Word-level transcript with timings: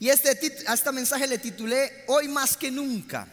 Y 0.00 0.08
este, 0.08 0.64
a 0.66 0.74
este 0.74 0.92
mensaje 0.92 1.26
le 1.26 1.38
titulé 1.38 2.04
Hoy 2.08 2.28
más 2.28 2.56
que 2.56 2.70
nunca. 2.70 3.28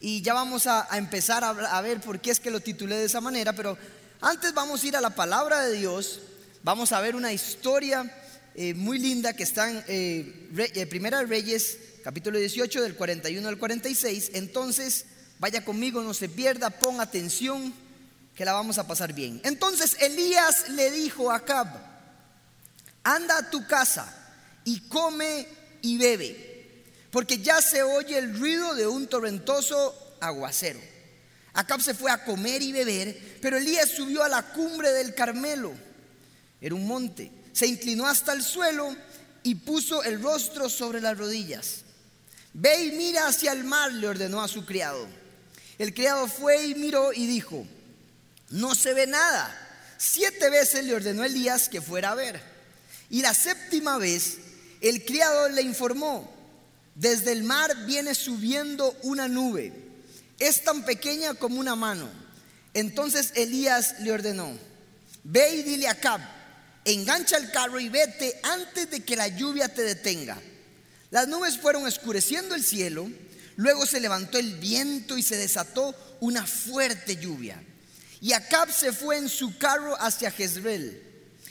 Y 0.00 0.20
ya 0.20 0.34
vamos 0.34 0.66
a, 0.66 0.88
empezar 0.92 1.44
a, 1.44 1.80
ver 1.80 2.00
por 2.00 2.20
qué 2.20 2.32
es 2.32 2.40
que 2.40 2.50
lo 2.50 2.58
titulé 2.58 2.96
de 2.96 3.04
esa 3.04 3.20
manera, 3.20 3.52
pero 3.52 3.78
antes 4.20 4.52
vamos 4.52 4.82
a 4.82 4.86
ir 4.88 4.96
a 4.96 5.00
la 5.00 5.10
palabra 5.10 5.60
de 5.62 5.76
Dios, 5.78 6.20
vamos 6.64 6.90
a 6.90 7.00
ver 7.00 7.14
una 7.14 7.32
historia 7.32 8.12
eh, 8.56 8.74
muy 8.74 8.98
linda 8.98 9.32
que 9.32 9.44
está 9.44 9.70
en 9.70 9.84
eh, 9.86 10.50
eh, 10.74 10.86
Primera 10.86 11.20
de 11.20 11.26
Reyes, 11.26 11.78
capítulo 12.02 12.36
18, 12.38 12.82
del 12.82 12.96
41 12.96 13.48
al 13.48 13.58
46. 13.58 14.32
Entonces, 14.34 15.06
vaya 15.38 15.64
conmigo, 15.64 16.02
no 16.02 16.14
se 16.14 16.28
pierda, 16.28 16.70
pon 16.70 17.00
atención, 17.00 17.72
que 18.34 18.44
la 18.44 18.54
vamos 18.54 18.78
a 18.78 18.86
pasar 18.86 19.12
bien. 19.12 19.40
Entonces 19.44 19.96
Elías 20.00 20.68
le 20.70 20.90
dijo 20.90 21.30
a 21.30 21.36
Acab, 21.36 21.68
anda 23.04 23.38
a 23.38 23.50
tu 23.50 23.66
casa 23.66 24.12
y 24.64 24.80
come 24.88 25.46
y 25.82 25.98
bebe 25.98 26.52
porque 27.12 27.38
ya 27.38 27.60
se 27.60 27.82
oye 27.82 28.18
el 28.18 28.36
ruido 28.36 28.74
de 28.74 28.86
un 28.86 29.06
torrentoso 29.06 30.16
aguacero. 30.18 30.80
Acab 31.52 31.82
se 31.82 31.92
fue 31.92 32.10
a 32.10 32.24
comer 32.24 32.62
y 32.62 32.72
beber, 32.72 33.38
pero 33.42 33.58
Elías 33.58 33.90
subió 33.90 34.24
a 34.24 34.30
la 34.30 34.42
cumbre 34.42 34.90
del 34.92 35.14
Carmelo. 35.14 35.74
Era 36.58 36.74
un 36.74 36.86
monte. 36.86 37.30
Se 37.52 37.66
inclinó 37.66 38.06
hasta 38.06 38.32
el 38.32 38.42
suelo 38.42 38.96
y 39.42 39.56
puso 39.56 40.02
el 40.02 40.22
rostro 40.22 40.70
sobre 40.70 41.02
las 41.02 41.18
rodillas. 41.18 41.82
Ve 42.54 42.84
y 42.84 42.92
mira 42.92 43.28
hacia 43.28 43.52
el 43.52 43.64
mar, 43.64 43.92
le 43.92 44.08
ordenó 44.08 44.42
a 44.42 44.48
su 44.48 44.64
criado. 44.64 45.06
El 45.78 45.92
criado 45.92 46.26
fue 46.26 46.64
y 46.64 46.74
miró 46.74 47.12
y 47.12 47.26
dijo, 47.26 47.66
no 48.48 48.74
se 48.74 48.94
ve 48.94 49.06
nada. 49.06 49.54
Siete 49.98 50.48
veces 50.48 50.86
le 50.86 50.94
ordenó 50.94 51.24
Elías 51.24 51.68
que 51.68 51.82
fuera 51.82 52.12
a 52.12 52.14
ver. 52.14 52.40
Y 53.10 53.20
la 53.20 53.34
séptima 53.34 53.98
vez 53.98 54.38
el 54.88 55.04
criado 55.04 55.48
le 55.48 55.62
informó, 55.62 56.30
desde 56.94 57.32
el 57.32 57.44
mar 57.44 57.86
viene 57.86 58.14
subiendo 58.14 58.96
una 59.02 59.28
nube. 59.28 59.72
Es 60.38 60.64
tan 60.64 60.84
pequeña 60.84 61.34
como 61.34 61.60
una 61.60 61.76
mano. 61.76 62.10
Entonces 62.74 63.32
Elías 63.36 64.00
le 64.00 64.12
ordenó, 64.12 64.50
ve 65.24 65.56
y 65.56 65.62
dile 65.62 65.88
a 65.88 65.94
Cab, 65.94 66.20
engancha 66.84 67.36
el 67.36 67.50
carro 67.50 67.78
y 67.78 67.88
vete 67.88 68.40
antes 68.42 68.90
de 68.90 69.04
que 69.04 69.16
la 69.16 69.28
lluvia 69.28 69.68
te 69.68 69.82
detenga. 69.82 70.40
Las 71.10 71.28
nubes 71.28 71.58
fueron 71.58 71.84
oscureciendo 71.84 72.54
el 72.54 72.64
cielo, 72.64 73.08
luego 73.56 73.84
se 73.86 74.00
levantó 74.00 74.38
el 74.38 74.56
viento 74.56 75.18
y 75.18 75.22
se 75.22 75.36
desató 75.36 75.94
una 76.20 76.46
fuerte 76.46 77.16
lluvia. 77.16 77.62
Y 78.20 78.32
Acab 78.32 78.72
se 78.72 78.92
fue 78.92 79.18
en 79.18 79.28
su 79.28 79.58
carro 79.58 79.94
hacia 80.00 80.30
Jezreel. 80.30 81.02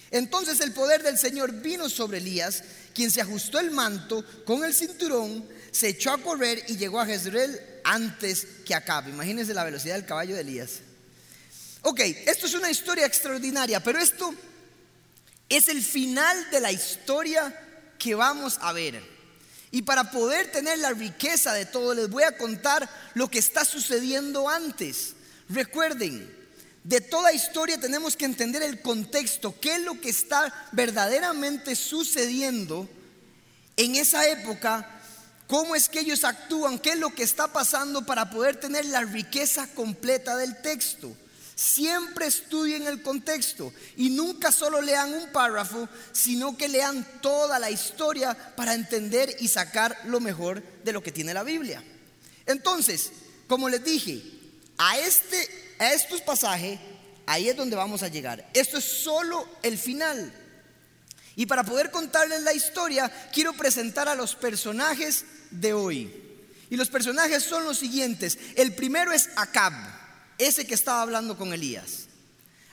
Entonces 0.10 0.60
el 0.60 0.73
poder 0.73 1.04
del 1.04 1.18
Señor 1.18 1.52
vino 1.54 1.90
sobre 1.90 2.18
Elías 2.18 2.64
quien 2.94 3.11
se 3.11 3.22
ajustó 3.22 3.59
el 3.59 3.72
manto 3.72 4.23
con 4.45 4.64
el 4.64 4.73
cinturón, 4.73 5.47
se 5.72 5.89
echó 5.89 6.11
a 6.11 6.17
correr 6.17 6.64
y 6.67 6.78
llegó 6.78 7.00
a 7.00 7.06
Jezreel 7.06 7.59
antes 7.83 8.45
que 8.66 8.75
Acab. 8.75 9.08
Imagínense 9.08 9.53
la 9.53 9.64
velocidad 9.64 9.95
del 9.95 10.06
caballo 10.06 10.36
de 10.36 10.42
Elías. 10.42 10.80
Ok, 11.81 12.00
esto 12.00 12.45
es 12.45 12.53
una 12.53 12.70
historia 12.70 13.06
extraordinaria, 13.06 13.81
pero 13.81 14.00
esto 14.00 14.33
es 15.50 15.67
el 15.67 15.81
final 15.81 16.50
de 16.52 16.59
la 16.59 16.72
historia 16.72 17.53
que 17.98 18.16
vamos 18.16 18.58
a 18.61 18.72
ver. 18.73 19.02
Y 19.72 19.83
para 19.83 20.11
poder 20.11 20.52
tener 20.52 20.80
la 20.80 20.92
riqueza 20.92 21.53
de 21.53 21.66
todo, 21.66 21.94
les 21.94 22.09
voy 22.09 22.23
a 22.23 22.38
contar 22.38 22.89
lo 23.14 23.30
que 23.30 23.39
está 23.39 23.64
sucediendo 23.64 24.50
antes. 24.50 25.14
Recuerden, 25.50 26.41
de 26.84 27.00
toda 27.02 27.34
historia 27.34 27.80
tenemos 27.80 28.16
que 28.16 28.26
entender 28.26 28.64
el 28.64 28.82
contexto, 28.82 29.56
qué 29.60 29.76
es 29.76 29.82
lo 29.82 30.00
que 30.02 30.10
está 30.10 30.68
verdaderamente 30.72 31.76
sucediendo 31.76 32.90
en 33.78 33.96
esa 33.96 34.28
época, 34.28 35.02
cómo 35.48 35.76
es 35.76 35.89
que 35.89 36.00
ellos 36.00 36.23
actúan, 36.23 36.80
qué 36.80 36.92
es 36.92 36.98
lo 36.98 37.14
que 37.14 37.23
está 37.23 37.48
pasando 37.48 38.05
para 38.05 38.30
poder 38.30 38.55
tener 38.55 38.86
la 38.86 39.02
riqueza 39.02 39.67
completa 39.67 40.36
del 40.38 40.60
texto. 40.61 41.16
Siempre 41.55 42.26
estudien 42.26 42.88
el 42.88 43.04
contexto 43.04 43.72
y 43.95 44.10
nunca 44.10 44.52
solo 44.52 44.82
lean 44.82 45.14
un 45.14 45.32
párrafo, 45.32 45.88
sino 46.11 46.58
que 46.58 46.67
lean 46.67 47.05
toda 47.22 47.60
la 47.60 47.70
historia 47.70 48.36
para 48.55 48.73
entender 48.73 49.36
y 49.39 49.48
sacar 49.48 49.95
lo 50.05 50.20
mejor 50.20 50.64
de 50.84 50.94
lo 50.94 51.04
que 51.04 51.11
tiene 51.11 51.36
la 51.36 51.44
Biblia. 51.44 51.84
Entonces, 52.48 53.11
como 53.48 53.70
les 53.70 53.84
dije, 53.84 54.23
a 54.78 54.98
este 54.98 55.70
a 55.81 55.93
estos 55.93 56.21
pasajes, 56.21 56.80
ahí 57.25 57.49
es 57.49 57.58
donde 57.58 57.75
vamos 57.75 58.03
a 58.03 58.08
llegar. 58.08 58.47
Esto 58.53 58.77
es 58.77 58.83
solo 58.83 59.47
el 59.64 59.80
final. 59.80 60.31
Y 61.36 61.47
para 61.47 61.64
poder 61.64 61.89
contarles 61.89 62.43
la 62.43 62.53
historia, 62.53 63.11
quiero 63.33 63.53
presentar 63.53 64.08
a 64.08 64.14
los 64.14 64.36
personajes 64.36 65.25
de 65.49 65.73
hoy. 65.73 66.14
Y 66.69 66.75
los 66.75 66.89
personajes 66.89 67.42
son 67.42 67.65
los 67.65 67.80
siguientes. 67.80 68.37
El 68.55 68.75
primero 68.75 69.11
es 69.11 69.30
Acab, 69.36 69.73
ese 70.37 70.67
que 70.67 70.75
estaba 70.75 71.02
hablando 71.02 71.36
con 71.36 71.52
Elías. 71.52 72.05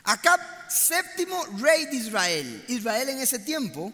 Acab, 0.05 0.41
séptimo 0.69 1.47
rey 1.61 1.87
de 1.87 1.97
Israel. 1.97 2.65
Israel 2.69 3.09
en 3.09 3.21
ese 3.21 3.39
tiempo 3.39 3.91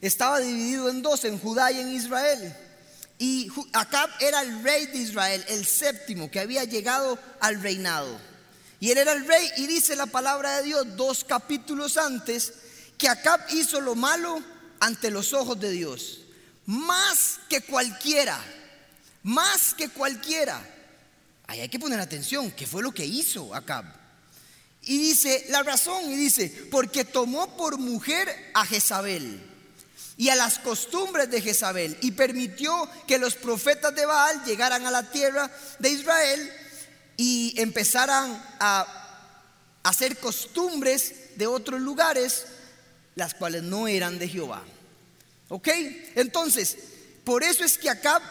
estaba 0.00 0.40
dividido 0.40 0.90
en 0.90 1.00
dos, 1.00 1.24
en 1.24 1.38
Judá 1.38 1.70
y 1.70 1.78
en 1.78 1.92
Israel. 1.92 2.56
Y 3.18 3.52
Acab 3.72 4.10
era 4.18 4.40
el 4.40 4.64
rey 4.64 4.86
de 4.86 4.98
Israel, 4.98 5.44
el 5.48 5.64
séptimo 5.64 6.28
que 6.28 6.40
había 6.40 6.64
llegado 6.64 7.20
al 7.40 7.62
reinado. 7.62 8.28
Y 8.80 8.90
él 8.90 8.98
era 8.98 9.12
el 9.12 9.26
rey 9.26 9.50
y 9.56 9.66
dice 9.66 9.96
la 9.96 10.06
palabra 10.06 10.58
de 10.58 10.64
Dios 10.64 10.96
dos 10.96 11.24
capítulos 11.24 11.96
antes 11.96 12.52
que 12.96 13.08
Acab 13.08 13.40
hizo 13.50 13.80
lo 13.80 13.94
malo 13.94 14.42
ante 14.80 15.10
los 15.10 15.32
ojos 15.32 15.58
de 15.58 15.70
Dios. 15.70 16.20
Más 16.66 17.40
que 17.48 17.60
cualquiera, 17.62 18.38
más 19.22 19.74
que 19.74 19.88
cualquiera. 19.88 20.60
Ahí 21.46 21.60
hay 21.60 21.68
que 21.68 21.78
poner 21.78 21.98
atención, 21.98 22.50
¿qué 22.52 22.66
fue 22.66 22.82
lo 22.82 22.92
que 22.92 23.06
hizo 23.06 23.54
Acab? 23.54 23.84
Y 24.82 24.98
dice 24.98 25.46
la 25.48 25.62
razón, 25.62 26.10
y 26.10 26.16
dice, 26.16 26.68
porque 26.70 27.04
tomó 27.04 27.56
por 27.56 27.78
mujer 27.78 28.52
a 28.54 28.64
Jezabel 28.64 29.42
y 30.16 30.28
a 30.28 30.36
las 30.36 30.58
costumbres 30.58 31.30
de 31.30 31.40
Jezabel 31.40 31.96
y 32.00 32.12
permitió 32.12 32.88
que 33.06 33.18
los 33.18 33.34
profetas 33.34 33.94
de 33.94 34.06
Baal 34.06 34.44
llegaran 34.44 34.86
a 34.86 34.90
la 34.90 35.10
tierra 35.10 35.50
de 35.78 35.90
Israel 35.90 36.52
y 37.18 37.52
empezaran 37.60 38.42
a 38.60 38.86
hacer 39.82 40.18
costumbres 40.18 41.36
de 41.36 41.46
otros 41.46 41.80
lugares, 41.80 42.46
las 43.16 43.34
cuales 43.34 43.64
no 43.64 43.88
eran 43.88 44.18
de 44.18 44.28
Jehová. 44.28 44.62
¿Ok? 45.48 45.68
Entonces, 46.14 46.78
por 47.24 47.42
eso 47.42 47.64
es 47.64 47.76
que 47.76 47.90
Acab 47.90 48.22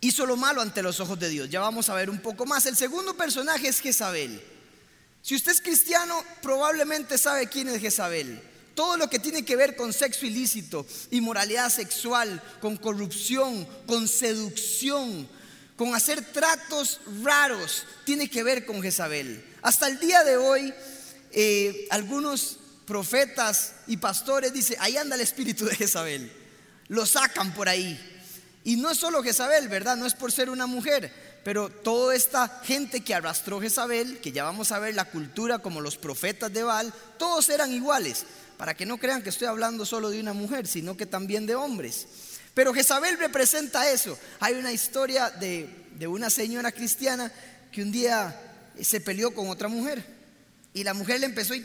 hizo 0.00 0.26
lo 0.26 0.36
malo 0.36 0.60
ante 0.60 0.82
los 0.82 1.00
ojos 1.00 1.18
de 1.18 1.30
Dios. 1.30 1.48
Ya 1.48 1.60
vamos 1.60 1.88
a 1.88 1.94
ver 1.94 2.10
un 2.10 2.20
poco 2.20 2.44
más. 2.44 2.66
El 2.66 2.76
segundo 2.76 3.16
personaje 3.16 3.68
es 3.68 3.80
Jezabel. 3.80 4.42
Si 5.22 5.34
usted 5.34 5.52
es 5.52 5.62
cristiano, 5.62 6.22
probablemente 6.42 7.16
sabe 7.16 7.48
quién 7.48 7.68
es 7.68 7.80
Jezabel. 7.80 8.42
Todo 8.74 8.98
lo 8.98 9.08
que 9.08 9.18
tiene 9.18 9.44
que 9.44 9.56
ver 9.56 9.76
con 9.76 9.92
sexo 9.94 10.26
ilícito, 10.26 10.84
inmoralidad 11.10 11.70
sexual, 11.70 12.42
con 12.60 12.76
corrupción, 12.76 13.66
con 13.86 14.08
seducción, 14.08 15.28
con 15.82 15.96
hacer 15.96 16.24
tratos 16.32 17.00
raros, 17.24 17.84
tiene 18.04 18.30
que 18.30 18.44
ver 18.44 18.64
con 18.64 18.80
Jezabel. 18.80 19.44
Hasta 19.62 19.88
el 19.88 19.98
día 19.98 20.22
de 20.22 20.36
hoy, 20.36 20.72
eh, 21.32 21.88
algunos 21.90 22.60
profetas 22.86 23.74
y 23.88 23.96
pastores 23.96 24.52
dicen, 24.52 24.76
ahí 24.78 24.96
anda 24.96 25.16
el 25.16 25.22
espíritu 25.22 25.64
de 25.64 25.74
Jezabel. 25.74 26.32
Lo 26.86 27.04
sacan 27.04 27.52
por 27.52 27.68
ahí. 27.68 27.98
Y 28.62 28.76
no 28.76 28.92
es 28.92 28.98
solo 28.98 29.24
Jezabel, 29.24 29.66
¿verdad? 29.66 29.96
No 29.96 30.06
es 30.06 30.14
por 30.14 30.30
ser 30.30 30.50
una 30.50 30.66
mujer, 30.66 31.12
pero 31.42 31.68
toda 31.68 32.14
esta 32.14 32.60
gente 32.62 33.00
que 33.00 33.16
arrastró 33.16 33.60
Jezabel, 33.60 34.20
que 34.20 34.30
ya 34.30 34.44
vamos 34.44 34.70
a 34.70 34.78
ver 34.78 34.94
la 34.94 35.06
cultura 35.06 35.58
como 35.58 35.80
los 35.80 35.96
profetas 35.96 36.52
de 36.52 36.62
Baal, 36.62 36.94
todos 37.18 37.48
eran 37.48 37.72
iguales. 37.72 38.24
Para 38.56 38.74
que 38.74 38.86
no 38.86 38.98
crean 38.98 39.20
que 39.24 39.30
estoy 39.30 39.48
hablando 39.48 39.84
solo 39.84 40.10
de 40.10 40.20
una 40.20 40.32
mujer, 40.32 40.68
sino 40.68 40.96
que 40.96 41.06
también 41.06 41.44
de 41.44 41.56
hombres. 41.56 42.06
Pero 42.54 42.74
Jezabel 42.74 43.18
representa 43.18 43.90
eso. 43.90 44.18
Hay 44.40 44.54
una 44.54 44.72
historia 44.72 45.30
de, 45.30 45.81
una 46.06 46.30
señora 46.30 46.72
cristiana 46.72 47.32
que 47.70 47.82
un 47.82 47.92
día 47.92 48.38
se 48.80 49.00
peleó 49.00 49.34
con 49.34 49.48
otra 49.48 49.68
mujer. 49.68 50.04
Y 50.74 50.84
la 50.84 50.94
mujer 50.94 51.20
le 51.20 51.26
empezó 51.26 51.54
y, 51.54 51.64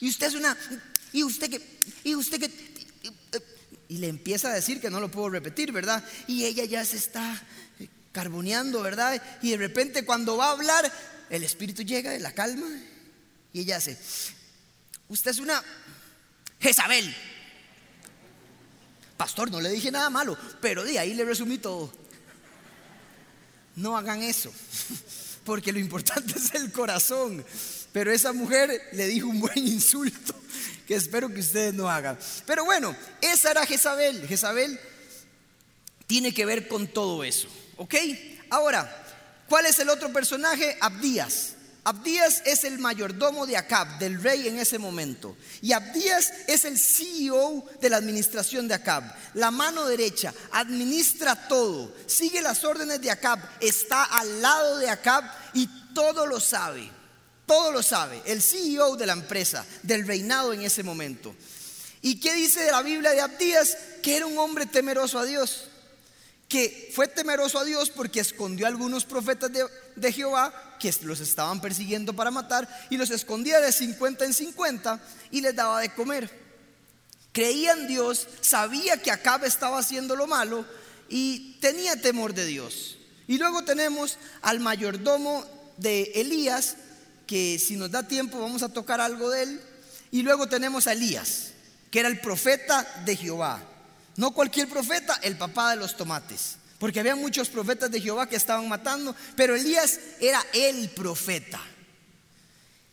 y 0.00 0.08
usted 0.08 0.28
es 0.28 0.34
una, 0.34 0.56
y 1.12 1.24
usted 1.24 1.50
que, 1.50 1.60
y 2.04 2.14
usted 2.14 2.40
que, 2.40 2.50
y 3.88 3.98
le 3.98 4.08
empieza 4.08 4.50
a 4.50 4.54
decir 4.54 4.80
que 4.80 4.90
no 4.90 5.00
lo 5.00 5.10
puedo 5.10 5.30
repetir, 5.30 5.72
¿verdad? 5.72 6.04
Y 6.26 6.44
ella 6.44 6.64
ya 6.64 6.84
se 6.84 6.96
está 6.96 7.42
carboneando, 8.12 8.82
¿verdad? 8.82 9.20
Y 9.42 9.50
de 9.50 9.56
repente 9.56 10.04
cuando 10.04 10.36
va 10.36 10.46
a 10.46 10.52
hablar, 10.52 10.90
el 11.30 11.42
espíritu 11.42 11.82
llega 11.82 12.12
de 12.12 12.20
la 12.20 12.32
calma 12.32 12.66
y 13.52 13.60
ella 13.60 13.76
hace, 13.76 13.98
usted 15.08 15.32
es 15.32 15.38
una 15.38 15.62
Jezabel. 16.60 17.14
Pastor, 19.16 19.50
no 19.50 19.60
le 19.60 19.70
dije 19.70 19.90
nada 19.90 20.10
malo, 20.10 20.36
pero 20.60 20.84
de 20.84 20.98
ahí 20.98 21.14
le 21.14 21.24
resumí 21.24 21.58
todo. 21.58 21.92
No 23.76 23.96
hagan 23.96 24.22
eso, 24.22 24.52
porque 25.44 25.72
lo 25.72 25.78
importante 25.78 26.38
es 26.38 26.54
el 26.54 26.70
corazón. 26.72 27.44
Pero 27.92 28.12
esa 28.12 28.32
mujer 28.32 28.88
le 28.92 29.06
dijo 29.06 29.28
un 29.28 29.40
buen 29.40 29.58
insulto 29.58 30.34
que 30.86 30.94
espero 30.94 31.28
que 31.32 31.40
ustedes 31.40 31.74
no 31.74 31.88
hagan. 31.88 32.18
Pero 32.46 32.64
bueno, 32.64 32.94
esa 33.20 33.52
era 33.52 33.66
Jezabel. 33.66 34.26
Jezabel 34.26 34.78
tiene 36.06 36.34
que 36.34 36.46
ver 36.46 36.68
con 36.68 36.88
todo 36.88 37.24
eso. 37.24 37.48
¿Ok? 37.76 37.94
Ahora, 38.50 39.04
¿cuál 39.48 39.66
es 39.66 39.78
el 39.78 39.88
otro 39.88 40.12
personaje? 40.12 40.76
Abdías. 40.80 41.54
Abdías 41.84 42.40
es 42.46 42.64
el 42.64 42.78
mayordomo 42.78 43.46
de 43.46 43.58
Acab, 43.58 43.98
del 43.98 44.22
rey 44.22 44.48
en 44.48 44.58
ese 44.58 44.78
momento. 44.78 45.36
Y 45.60 45.72
Abdías 45.72 46.32
es 46.46 46.64
el 46.64 46.78
CEO 46.78 47.66
de 47.78 47.90
la 47.90 47.98
administración 47.98 48.66
de 48.66 48.74
Acab. 48.74 49.04
La 49.34 49.50
mano 49.50 49.86
derecha, 49.86 50.32
administra 50.52 51.46
todo, 51.46 51.94
sigue 52.06 52.40
las 52.40 52.64
órdenes 52.64 53.02
de 53.02 53.10
Acab, 53.10 53.38
está 53.60 54.04
al 54.04 54.40
lado 54.40 54.78
de 54.78 54.88
Acab 54.88 55.24
y 55.52 55.68
todo 55.94 56.26
lo 56.26 56.40
sabe. 56.40 56.90
Todo 57.44 57.70
lo 57.70 57.82
sabe. 57.82 58.22
El 58.24 58.40
CEO 58.40 58.96
de 58.96 59.04
la 59.04 59.12
empresa, 59.12 59.66
del 59.82 60.06
reinado 60.06 60.54
en 60.54 60.62
ese 60.62 60.82
momento. 60.82 61.34
¿Y 62.00 62.18
qué 62.18 62.32
dice 62.32 62.60
de 62.62 62.70
la 62.70 62.80
Biblia 62.80 63.10
de 63.10 63.20
Abdías? 63.20 63.76
Que 64.02 64.16
era 64.16 64.24
un 64.24 64.38
hombre 64.38 64.64
temeroso 64.64 65.18
a 65.18 65.26
Dios 65.26 65.68
que 66.48 66.90
fue 66.94 67.08
temeroso 67.08 67.58
a 67.58 67.64
Dios 67.64 67.90
porque 67.90 68.20
escondió 68.20 68.66
a 68.66 68.68
algunos 68.68 69.04
profetas 69.04 69.50
de, 69.96 70.12
Jehová 70.12 70.52
que 70.78 70.94
los 71.02 71.20
estaban 71.20 71.60
persiguiendo 71.60 72.12
para 72.14 72.30
matar 72.30 72.68
y 72.90 72.96
los 72.96 73.10
escondía 73.10 73.60
de 73.60 73.72
50 73.72 74.24
en 74.24 74.34
50 74.34 75.00
y 75.30 75.40
les 75.40 75.54
daba 75.54 75.80
de 75.80 75.94
comer. 75.94 76.30
Creía 77.32 77.72
en 77.72 77.88
Dios, 77.88 78.28
sabía 78.40 79.02
que 79.02 79.10
Acab 79.10 79.44
estaba 79.44 79.78
haciendo 79.78 80.14
lo 80.14 80.26
malo 80.26 80.64
y 81.08 81.58
tenía 81.60 82.00
temor 82.00 82.34
de 82.34 82.46
Dios. 82.46 82.98
Y 83.26 83.38
luego 83.38 83.64
tenemos 83.64 84.18
al 84.42 84.60
mayordomo 84.60 85.44
de 85.76 86.12
Elías, 86.14 86.76
que 87.26 87.58
si 87.58 87.76
nos 87.76 87.90
da 87.90 88.06
tiempo 88.06 88.38
vamos 88.38 88.62
a 88.62 88.68
tocar 88.68 89.00
algo 89.00 89.30
de 89.30 89.42
él. 89.42 89.60
Y 90.10 90.22
luego 90.22 90.46
tenemos 90.46 90.86
a 90.86 90.92
Elías, 90.92 91.52
que 91.90 92.00
era 92.00 92.08
el 92.08 92.20
profeta 92.20 92.86
de 93.04 93.16
Jehová. 93.16 93.73
No 94.16 94.32
cualquier 94.32 94.68
profeta, 94.68 95.18
el 95.22 95.36
papá 95.36 95.70
de 95.70 95.76
los 95.76 95.96
tomates. 95.96 96.56
Porque 96.78 97.00
había 97.00 97.16
muchos 97.16 97.48
profetas 97.48 97.90
de 97.90 98.00
Jehová 98.00 98.28
que 98.28 98.36
estaban 98.36 98.68
matando, 98.68 99.14
pero 99.36 99.56
Elías 99.56 99.98
era 100.20 100.44
el 100.52 100.90
profeta. 100.90 101.60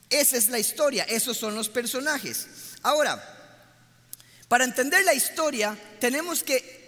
Esa 0.09 0.37
es 0.37 0.49
la 0.49 0.59
historia, 0.59 1.03
esos 1.05 1.37
son 1.37 1.55
los 1.55 1.69
personajes. 1.69 2.47
Ahora, 2.81 3.21
para 4.47 4.65
entender 4.65 5.03
la 5.05 5.13
historia, 5.13 5.77
tenemos 5.99 6.43
que 6.43 6.81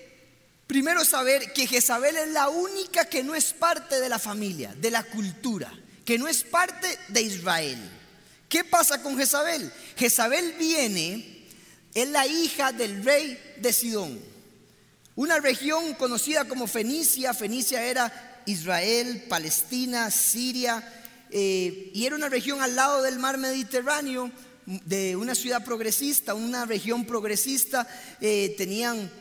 primero 0.68 1.06
saber 1.06 1.54
que 1.54 1.68
Jezabel 1.68 2.18
es 2.18 2.30
la 2.30 2.50
única 2.50 3.06
que 3.06 3.24
no 3.24 3.36
es 3.36 3.54
parte 3.54 4.00
de 4.00 4.10
la 4.10 4.20
familia, 4.20 4.74
de 4.76 4.92
la 4.92 5.04
cultura, 5.04 5.72
que 6.04 6.18
no 6.18 6.28
es 6.28 6.44
parte 6.44 7.00
de 7.08 7.22
Israel. 7.22 7.80
¿Qué 8.50 8.64
pasa 8.64 9.02
con 9.02 9.18
Jezabel? 9.18 9.72
Jezabel 9.96 10.54
viene 10.60 11.33
es 11.94 12.08
la 12.10 12.26
hija 12.26 12.72
del 12.72 13.04
rey 13.04 13.40
de 13.58 13.72
Sidón. 13.72 14.20
Una 15.16 15.40
región 15.40 15.94
conocida 15.94 16.48
como 16.48 16.66
Fenicia. 16.66 17.34
Fenicia 17.34 17.84
era 17.86 18.42
Israel, 18.46 19.26
Palestina, 19.30 20.10
Siria. 20.10 20.84
Eh, 21.30 21.92
y 21.94 22.06
era 22.06 22.16
una 22.16 22.30
región 22.30 22.62
al 22.62 22.76
lado 22.76 23.02
del 23.04 23.20
mar 23.20 23.38
Mediterráneo, 23.38 24.32
de 24.66 25.16
una 25.16 25.36
ciudad 25.36 25.64
progresista, 25.64 26.34
una 26.34 26.66
región 26.66 27.06
progresista. 27.06 27.88
Eh, 28.22 28.56
tenían 28.58 29.12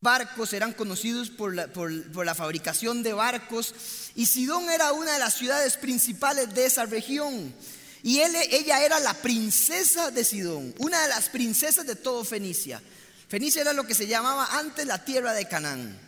barcos, 0.00 0.52
eran 0.52 0.72
conocidos 0.72 1.30
por 1.30 1.54
la, 1.54 1.66
por 1.66 2.24
la 2.24 2.34
fabricación 2.36 3.02
de 3.02 3.12
barcos. 3.12 3.74
Y 4.14 4.26
Sidón 4.26 4.70
era 4.70 4.92
una 4.92 5.14
de 5.14 5.18
las 5.18 5.34
ciudades 5.34 5.76
principales 5.76 6.54
de 6.54 6.66
esa 6.66 6.84
región. 6.84 7.52
Y 8.06 8.20
él, 8.20 8.36
ella 8.52 8.84
era 8.84 9.00
la 9.00 9.14
princesa 9.14 10.12
de 10.12 10.22
Sidón, 10.22 10.72
una 10.78 11.02
de 11.02 11.08
las 11.08 11.28
princesas 11.28 11.84
de 11.84 11.96
todo 11.96 12.24
Fenicia. 12.24 12.80
Fenicia 13.26 13.62
era 13.62 13.72
lo 13.72 13.84
que 13.84 13.96
se 13.96 14.06
llamaba 14.06 14.46
antes 14.56 14.86
la 14.86 15.04
tierra 15.04 15.32
de 15.32 15.48
Canaán. 15.48 15.98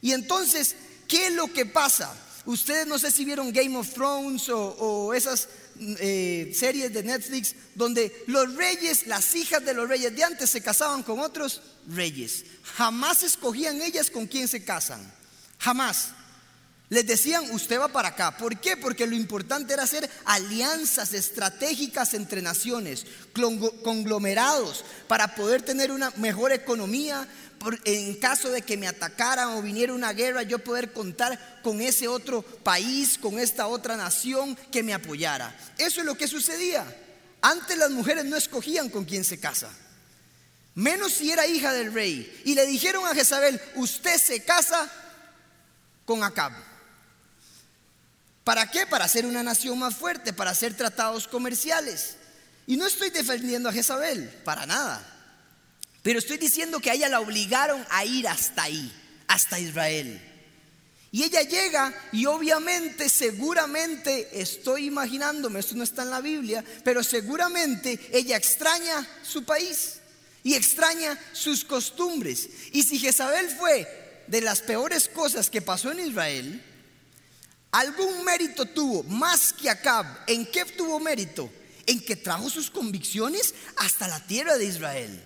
Y 0.00 0.12
entonces, 0.12 0.76
¿qué 1.08 1.26
es 1.26 1.32
lo 1.32 1.52
que 1.52 1.66
pasa? 1.66 2.14
Ustedes 2.44 2.86
no 2.86 2.96
sé 2.96 3.10
si 3.10 3.24
vieron 3.24 3.52
Game 3.52 3.76
of 3.76 3.92
Thrones 3.92 4.48
o, 4.50 5.12
esas 5.14 5.48
eh, 5.80 6.52
series 6.54 6.94
de 6.94 7.02
Netflix 7.02 7.56
donde 7.74 8.22
los 8.28 8.54
reyes, 8.54 9.08
las 9.08 9.34
hijas 9.34 9.64
de 9.64 9.74
los 9.74 9.88
reyes 9.88 10.14
de 10.14 10.22
antes 10.22 10.48
se 10.48 10.62
casaban 10.62 11.02
con 11.02 11.18
otros 11.18 11.60
reyes. 11.88 12.44
Jamás 12.76 13.24
escogían 13.24 13.82
ellas 13.82 14.10
con 14.10 14.28
quién 14.28 14.46
se 14.46 14.62
casan. 14.62 15.12
Jamás. 15.58 16.10
Les 16.92 17.06
decían, 17.06 17.50
usted 17.52 17.80
va 17.80 17.88
para 17.88 18.08
acá. 18.08 18.36
¿Por 18.36 18.60
qué? 18.60 18.76
Porque 18.76 19.06
lo 19.06 19.16
importante 19.16 19.72
era 19.72 19.84
hacer 19.84 20.10
alianzas 20.26 21.14
estratégicas 21.14 22.12
entre 22.12 22.42
naciones, 22.42 23.06
conglomerados, 23.82 24.84
para 25.08 25.34
poder 25.34 25.62
tener 25.62 25.90
una 25.90 26.10
mejor 26.16 26.52
economía. 26.52 27.26
En 27.86 28.14
caso 28.16 28.50
de 28.50 28.60
que 28.60 28.76
me 28.76 28.88
atacaran 28.88 29.52
o 29.52 29.62
viniera 29.62 29.94
una 29.94 30.12
guerra, 30.12 30.42
yo 30.42 30.58
poder 30.58 30.92
contar 30.92 31.62
con 31.62 31.80
ese 31.80 32.08
otro 32.08 32.42
país, 32.42 33.16
con 33.16 33.38
esta 33.38 33.68
otra 33.68 33.96
nación 33.96 34.54
que 34.70 34.82
me 34.82 34.92
apoyara. 34.92 35.56
Eso 35.78 36.00
es 36.00 36.06
lo 36.06 36.18
que 36.18 36.28
sucedía. 36.28 36.84
Antes 37.40 37.78
las 37.78 37.90
mujeres 37.90 38.26
no 38.26 38.36
escogían 38.36 38.90
con 38.90 39.06
quién 39.06 39.24
se 39.24 39.40
casa. 39.40 39.70
Menos 40.74 41.14
si 41.14 41.32
era 41.32 41.46
hija 41.46 41.72
del 41.72 41.94
rey. 41.94 42.42
Y 42.44 42.54
le 42.54 42.66
dijeron 42.66 43.06
a 43.06 43.14
Jezabel, 43.14 43.58
usted 43.76 44.18
se 44.18 44.44
casa 44.44 44.92
con 46.04 46.22
Acab. 46.22 46.71
¿Para 48.44 48.70
qué? 48.70 48.86
Para 48.86 49.08
ser 49.08 49.26
una 49.26 49.42
nación 49.42 49.78
más 49.78 49.94
fuerte, 49.94 50.32
para 50.32 50.50
hacer 50.50 50.76
tratados 50.76 51.28
comerciales. 51.28 52.16
Y 52.66 52.76
no 52.76 52.86
estoy 52.86 53.10
defendiendo 53.10 53.68
a 53.68 53.72
Jezabel, 53.72 54.28
para 54.44 54.66
nada. 54.66 55.08
Pero 56.02 56.18
estoy 56.18 56.38
diciendo 56.38 56.80
que 56.80 56.90
a 56.90 56.94
ella 56.94 57.08
la 57.08 57.20
obligaron 57.20 57.84
a 57.90 58.04
ir 58.04 58.26
hasta 58.26 58.64
ahí, 58.64 58.92
hasta 59.28 59.60
Israel. 59.60 60.20
Y 61.12 61.24
ella 61.24 61.42
llega 61.42 61.94
y 62.10 62.26
obviamente, 62.26 63.08
seguramente, 63.08 64.40
estoy 64.40 64.86
imaginándome, 64.86 65.60
esto 65.60 65.74
no 65.74 65.84
está 65.84 66.02
en 66.02 66.10
la 66.10 66.22
Biblia, 66.22 66.64
pero 66.84 67.04
seguramente 67.04 68.00
ella 68.12 68.36
extraña 68.36 69.06
su 69.22 69.44
país 69.44 69.98
y 70.42 70.54
extraña 70.54 71.18
sus 71.32 71.64
costumbres. 71.64 72.48
Y 72.72 72.82
si 72.82 72.98
Jezabel 72.98 73.48
fue 73.50 74.24
de 74.26 74.40
las 74.40 74.62
peores 74.62 75.08
cosas 75.08 75.50
que 75.50 75.60
pasó 75.60 75.92
en 75.92 76.00
Israel, 76.00 76.64
algún 77.72 78.24
mérito 78.24 78.66
tuvo 78.66 79.02
más 79.04 79.52
que 79.52 79.68
Acab. 79.68 80.06
¿En 80.26 80.46
qué 80.46 80.64
tuvo 80.64 81.00
mérito? 81.00 81.50
En 81.86 82.00
que 82.04 82.16
trajo 82.16 82.48
sus 82.48 82.70
convicciones 82.70 83.54
hasta 83.76 84.06
la 84.06 84.20
tierra 84.20 84.56
de 84.56 84.66
Israel. 84.66 85.22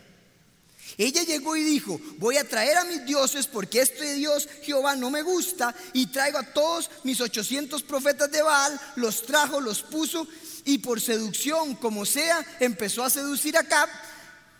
Ella 0.98 1.24
llegó 1.24 1.56
y 1.56 1.62
dijo, 1.62 2.00
voy 2.16 2.38
a 2.38 2.48
traer 2.48 2.78
a 2.78 2.84
mis 2.84 3.04
dioses 3.04 3.46
porque 3.46 3.82
este 3.82 4.14
Dios 4.14 4.48
Jehová 4.62 4.96
no 4.96 5.10
me 5.10 5.20
gusta 5.20 5.74
y 5.92 6.06
traigo 6.06 6.38
a 6.38 6.54
todos 6.54 6.90
mis 7.04 7.20
800 7.20 7.82
profetas 7.82 8.30
de 8.30 8.40
Baal, 8.40 8.80
los 8.94 9.26
trajo, 9.26 9.60
los 9.60 9.82
puso 9.82 10.26
y 10.64 10.78
por 10.78 11.00
seducción, 11.00 11.74
como 11.74 12.06
sea, 12.06 12.44
empezó 12.60 13.04
a 13.04 13.10
seducir 13.10 13.58
a 13.58 13.60
Acab 13.60 13.90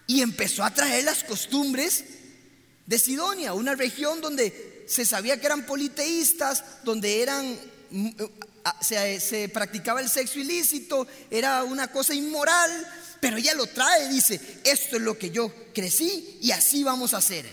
y 0.07 0.21
empezó 0.21 0.63
a 0.63 0.75
traer 0.75 1.05
las 1.05 1.25
costumbres 1.25 2.05
de 2.85 2.99
Sidonia, 2.99 3.55
una 3.55 3.75
región 3.75 4.21
donde 4.21 4.85
se 4.87 5.07
sabía 5.07 5.41
que 5.41 5.47
eran 5.47 5.65
politeístas, 5.65 6.63
donde 6.85 7.23
eran 7.23 7.59
se, 8.81 9.49
practicaba 9.49 10.01
el 10.01 10.09
sexo 10.09 10.39
ilícito, 10.39 11.07
era 11.31 11.65
una 11.65 11.89
cosa 11.89 12.15
inmoral, 12.15 12.71
pero 13.21 13.37
ella 13.37 13.55
lo 13.55 13.67
trae, 13.67 14.09
dice, 14.09 14.41
esto 14.65 14.97
es 14.97 15.03
lo 15.03 15.19
que 15.19 15.31
yo 15.31 15.53
crecí 15.75 16.39
y 16.41 16.51
así 16.51 16.83
vamos 16.83 17.15
a 17.15 17.19
hacer. 17.19 17.47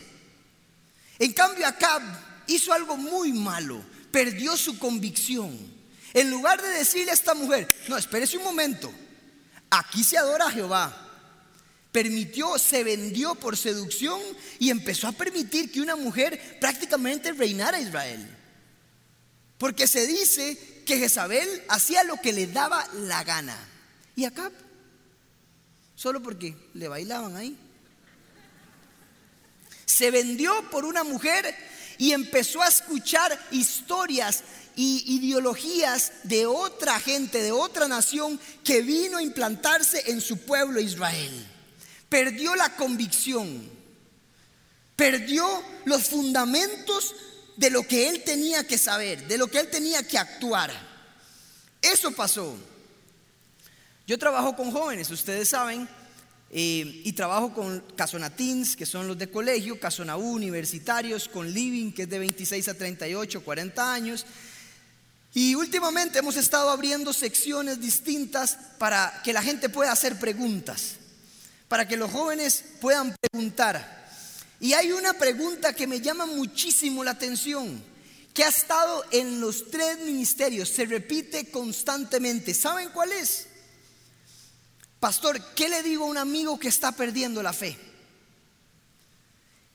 En 1.20 1.34
cambio, 1.34 1.68
Acab 1.68 2.02
hizo 2.48 2.74
algo 2.74 2.98
muy 2.98 3.32
malo, 3.34 3.84
perdió 4.12 4.58
su 4.58 4.78
convicción. 4.80 5.58
En 6.14 6.30
lugar 6.30 6.62
de 6.62 6.70
decirle 6.70 7.12
a 7.12 7.16
esta 7.16 7.34
mujer, 7.34 7.68
no, 7.88 7.98
espérese 7.98 8.38
un 8.38 8.44
momento, 8.44 8.94
aquí 9.70 10.04
se 10.04 10.18
adora 10.18 10.48
a 10.48 10.52
Jehová. 10.52 11.00
Permitió, 11.92 12.58
se 12.58 12.84
vendió 12.84 13.36
por 13.36 13.56
seducción 13.56 14.20
y 14.58 14.72
empezó 14.72 15.08
a 15.08 15.12
permitir 15.12 15.72
que 15.72 15.80
una 15.80 15.96
mujer 15.96 16.58
prácticamente 16.60 17.34
reinara 17.34 17.80
Israel. 17.80 18.33
Porque 19.64 19.88
se 19.88 20.06
dice 20.06 20.58
que 20.86 20.98
Jezabel 20.98 21.64
hacía 21.70 22.04
lo 22.04 22.18
que 22.18 22.34
le 22.34 22.48
daba 22.48 22.86
la 22.96 23.24
gana. 23.24 23.58
Y 24.14 24.26
acá, 24.26 24.52
solo 25.96 26.22
porque 26.22 26.54
le 26.74 26.90
bailaban 26.90 27.38
ahí. 27.38 27.58
Se 29.86 30.12
vendió 30.12 30.70
por 30.70 30.84
una 30.84 31.06
mujer 31.06 31.56
y 31.98 32.12
empezó 32.12 32.62
a 32.62 32.68
escuchar 32.68 33.40
historias 33.52 34.44
y 34.76 35.02
ideologías 35.16 36.12
de 36.24 36.46
otra 36.46 37.00
gente, 37.00 37.42
de 37.42 37.54
otra 37.54 37.88
nación 37.88 38.38
que 38.66 38.82
vino 38.82 39.20
a 39.20 39.24
implantarse 39.24 40.12
en 40.12 40.20
su 40.20 40.40
pueblo 40.40 40.82
Israel. 40.82 41.48
Perdió 42.10 42.54
la 42.58 42.76
convicción, 42.76 43.72
perdió 44.98 45.48
los 45.86 46.04
fundamentos 46.10 47.16
de 47.56 47.70
lo 47.70 47.88
que 47.88 48.10
él 48.10 48.24
tenía 48.24 48.66
que 48.66 48.78
saber, 48.78 49.28
de 49.28 49.38
lo 49.38 49.48
que 49.48 49.60
él 49.60 49.70
tenía 49.70 50.08
que 50.08 50.18
actuar. 50.18 50.72
Eso 51.82 52.12
pasó. 52.12 52.56
Yo 54.08 54.18
trabajo 54.18 54.56
con 54.56 54.72
jóvenes, 54.72 55.10
ustedes 55.12 55.50
saben, 55.50 55.88
eh, 56.56 57.02
y 57.04 57.14
trabajo 57.14 57.54
con 57.54 57.80
Casonatins, 57.96 58.76
que 58.76 58.86
son 58.86 59.08
los 59.08 59.18
de 59.18 59.30
colegio, 59.30 59.80
Casona 59.80 60.18
universitarios, 60.18 61.28
con 61.28 61.52
Living, 61.52 61.92
que 61.92 62.04
es 62.04 62.10
de 62.10 62.20
26 62.20 62.68
a 62.68 62.74
38, 62.74 63.44
40 63.44 63.94
años. 63.94 64.26
Y 65.34 65.56
últimamente 65.56 66.20
hemos 66.20 66.38
estado 66.38 66.70
abriendo 66.70 67.12
secciones 67.12 67.82
distintas 67.82 68.58
para 68.78 69.22
que 69.24 69.34
la 69.34 69.42
gente 69.42 69.68
pueda 69.68 69.92
hacer 69.92 70.20
preguntas, 70.20 70.98
para 71.68 71.88
que 71.88 71.98
los 71.98 72.12
jóvenes 72.12 72.64
puedan 72.80 73.16
preguntar. 73.20 74.03
Y 74.64 74.72
hay 74.76 74.94
una 74.94 75.12
pregunta 75.12 75.74
que 75.74 75.88
me 75.88 76.00
llama 76.00 76.26
muchísimo 76.26 77.04
la 77.04 77.12
atención, 77.12 77.84
que 78.34 78.46
ha 78.46 78.48
estado 78.48 79.04
en 79.12 79.42
los 79.42 79.70
tres 79.70 80.00
ministerios, 80.00 80.70
se 80.70 80.86
repite 80.86 81.52
constantemente. 81.52 82.54
¿Saben 82.54 82.88
cuál 82.92 83.12
es? 83.12 83.48
Pastor, 85.02 85.54
¿qué 85.54 85.68
le 85.68 85.84
digo 85.84 86.06
a 86.06 86.08
un 86.08 86.18
amigo 86.18 86.58
que 86.58 86.70
está 86.70 86.94
perdiendo 86.94 87.44
la 87.44 87.52
fe? 87.52 87.78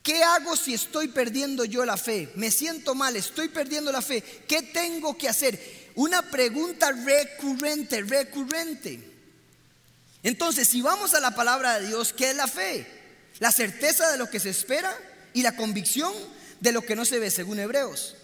¿Qué 0.03 0.23
hago 0.25 0.57
si 0.57 0.73
estoy 0.73 1.09
perdiendo 1.09 1.67
yo 1.67 1.85
la 1.85 1.99
fe? 1.99 2.33
Me 2.37 2.51
siento 2.51 2.95
mal, 2.95 3.15
estoy 3.15 3.49
perdiendo 3.51 3.93
la 3.93 4.01
fe. 4.01 4.23
¿Qué 4.23 4.63
tengo 4.63 5.19
que 5.19 5.29
hacer? 5.29 5.91
Una 5.97 6.23
pregunta 6.23 6.93
recurrente, 6.93 8.01
recurrente. 8.05 8.99
Entonces, 10.23 10.67
si 10.67 10.81
vamos 10.81 11.13
a 11.13 11.21
la 11.21 11.35
palabra 11.35 11.79
de 11.79 11.89
Dios, 11.89 12.15
¿qué 12.15 12.31
es 12.31 12.37
la 12.37 12.49
fe? 12.49 12.98
La 13.39 13.53
certeza 13.53 14.11
de 14.11 14.19
lo 14.19 14.29
que 14.31 14.41
se 14.41 14.51
espera 14.51 14.97
y 15.33 15.43
la 15.43 15.57
convicción 15.57 16.13
de 16.61 16.73
lo 16.73 16.83
que 16.83 16.97
no 16.97 17.05
se 17.05 17.19
ve, 17.19 17.31
según 17.31 17.61
Hebreos. 17.61 18.17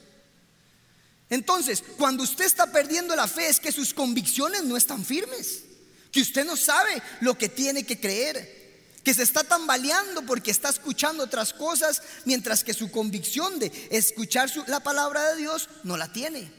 Entonces, 1.31 1.83
cuando 1.97 2.23
usted 2.23 2.45
está 2.45 2.71
perdiendo 2.73 3.17
la 3.17 3.29
fe 3.29 3.49
es 3.49 3.61
que 3.61 3.73
sus 3.73 3.95
convicciones 3.95 4.65
no 4.65 4.77
están 4.77 5.05
firmes, 5.05 5.63
que 6.11 6.21
usted 6.21 6.45
no 6.45 6.57
sabe 6.57 7.03
lo 7.21 7.37
que 7.39 7.49
tiene 7.49 7.85
que 7.85 7.99
creer 7.99 8.65
que 9.05 9.15
se 9.15 9.23
está 9.23 9.45
tambaleando 9.45 10.23
porque 10.23 10.51
está 10.51 10.71
escuchando 10.71 11.25
otras 11.25 11.53
cosas, 11.53 12.03
mientras 12.25 12.65
que 12.65 12.73
su 12.73 12.91
convicción 12.91 13.59
de 13.59 13.71
escuchar 13.91 14.51
la 14.67 14.81
palabra 14.81 15.31
de 15.31 15.37
Dios 15.37 15.69
no 15.85 15.97
la 15.97 16.11
tiene. 16.13 16.51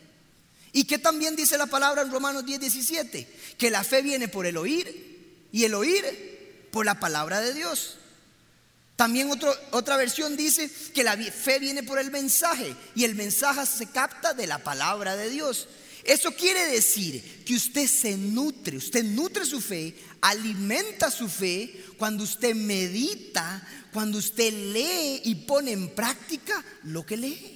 Y 0.71 0.85
que 0.85 0.99
también 0.99 1.35
dice 1.35 1.57
la 1.57 1.65
palabra 1.65 2.03
en 2.03 2.11
Romanos 2.11 2.45
10, 2.45 2.59
17, 2.59 3.27
que 3.57 3.71
la 3.71 3.83
fe 3.83 4.03
viene 4.03 4.27
por 4.27 4.45
el 4.45 4.57
oír 4.57 5.47
y 5.51 5.63
el 5.63 5.73
oír 5.73 6.67
por 6.71 6.85
la 6.85 6.99
palabra 6.99 7.41
de 7.41 7.53
Dios. 7.53 7.97
También 8.95 9.29
otra 9.71 9.97
versión 9.97 10.37
dice 10.37 10.71
que 10.93 11.03
la 11.03 11.17
fe 11.17 11.59
viene 11.59 11.83
por 11.83 11.99
el 11.99 12.11
mensaje 12.11 12.75
y 12.95 13.03
el 13.03 13.15
mensaje 13.15 13.65
se 13.65 13.87
capta 13.87 14.33
de 14.33 14.47
la 14.47 14.59
palabra 14.59 15.17
de 15.17 15.29
Dios. 15.29 15.67
Eso 16.05 16.31
quiere 16.31 16.67
decir 16.67 17.43
que 17.45 17.55
usted 17.55 17.87
se 17.87 18.15
nutre, 18.15 18.77
usted 18.77 19.03
nutre 19.03 19.43
su 19.43 19.59
fe, 19.59 19.95
alimenta 20.21 21.09
su 21.09 21.27
fe 21.27 21.83
cuando 21.97 22.23
usted 22.23 22.55
medita, 22.55 23.67
cuando 23.91 24.19
usted 24.19 24.53
lee 24.53 25.21
y 25.25 25.35
pone 25.35 25.71
en 25.71 25.89
práctica 25.95 26.63
lo 26.83 27.05
que 27.05 27.17
lee. 27.17 27.55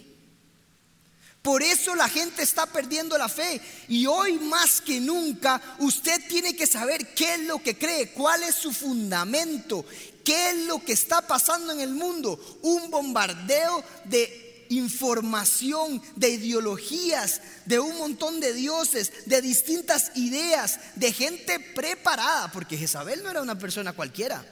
Por 1.41 1.63
eso 1.63 1.95
la 1.95 2.09
gente 2.09 2.43
está 2.43 2.65
perdiendo 2.65 3.17
la 3.17 3.29
fe 3.29 3.61
y 3.87 4.05
hoy 4.07 4.33
más 4.39 4.81
que 4.81 4.99
nunca 4.99 5.61
usted 5.79 6.21
tiene 6.27 6.55
que 6.55 6.67
saber 6.67 7.13
qué 7.13 7.35
es 7.35 7.39
lo 7.41 7.63
que 7.63 7.77
cree, 7.77 8.11
cuál 8.11 8.43
es 8.43 8.55
su 8.55 8.73
fundamento, 8.73 9.85
qué 10.23 10.51
es 10.51 10.65
lo 10.65 10.83
que 10.83 10.93
está 10.93 11.21
pasando 11.21 11.71
en 11.73 11.79
el 11.79 11.93
mundo. 11.93 12.39
Un 12.61 12.89
bombardeo 12.91 13.83
de 14.05 14.65
información, 14.69 16.01
de 16.15 16.29
ideologías, 16.29 17.41
de 17.65 17.79
un 17.79 17.97
montón 17.97 18.39
de 18.39 18.53
dioses, 18.53 19.11
de 19.25 19.41
distintas 19.41 20.11
ideas, 20.15 20.79
de 20.95 21.11
gente 21.11 21.59
preparada, 21.59 22.51
porque 22.51 22.77
Jezabel 22.77 23.23
no 23.23 23.31
era 23.31 23.41
una 23.41 23.57
persona 23.57 23.93
cualquiera. 23.93 24.45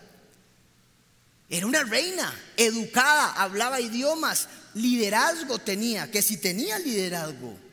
Era 1.50 1.66
una 1.66 1.84
reina, 1.84 2.34
educada, 2.58 3.32
hablaba 3.34 3.80
idiomas, 3.80 4.50
liderazgo 4.74 5.60
tenía, 5.60 6.12
que 6.12 6.22
si 6.22 6.38
tenía 6.38 6.78
liderazgo. 6.80 7.67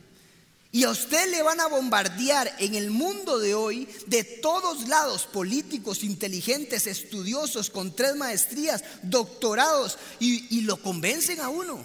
Y 0.75 0.83
a 0.83 0.89
usted 0.89 1.31
le 1.31 1.41
van 1.41 1.61
a 1.61 1.67
bombardear 1.67 2.53
en 2.59 2.75
el 2.75 2.91
mundo 2.91 3.39
de 3.39 3.55
hoy 3.55 3.87
de 4.07 4.25
todos 4.25 4.89
lados 4.89 5.25
políticos, 5.25 6.03
inteligentes, 6.03 6.85
estudiosos, 6.85 7.69
con 7.69 7.95
tres 7.95 8.17
maestrías, 8.17 8.83
doctorados, 9.01 9.97
y, 10.19 10.53
y 10.53 10.63
lo 10.63 10.75
convencen 10.75 11.39
a 11.39 11.47
uno. 11.47 11.81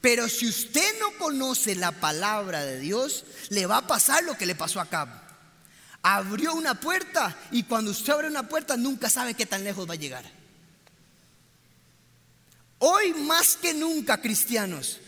Pero 0.00 0.28
si 0.28 0.46
usted 0.48 0.88
no 1.00 1.18
conoce 1.18 1.74
la 1.74 1.90
palabra 1.90 2.64
de 2.64 2.78
Dios, 2.78 3.24
le 3.48 3.66
va 3.66 3.78
a 3.78 3.86
pasar 3.88 4.22
lo 4.22 4.38
que 4.38 4.46
le 4.46 4.54
pasó 4.54 4.78
a 4.78 4.86
Cab. 4.86 5.08
Abrió 6.02 6.54
una 6.54 6.78
puerta 6.78 7.36
y 7.50 7.64
cuando 7.64 7.90
usted 7.90 8.12
abre 8.12 8.28
una 8.28 8.48
puerta 8.48 8.76
nunca 8.76 9.10
sabe 9.10 9.34
qué 9.34 9.46
tan 9.46 9.64
lejos 9.64 9.90
va 9.90 9.94
a 9.94 9.96
llegar. 9.96 10.30
Hoy 12.78 13.14
más 13.14 13.56
que 13.56 13.74
nunca, 13.74 14.20
cristianos, 14.20 15.00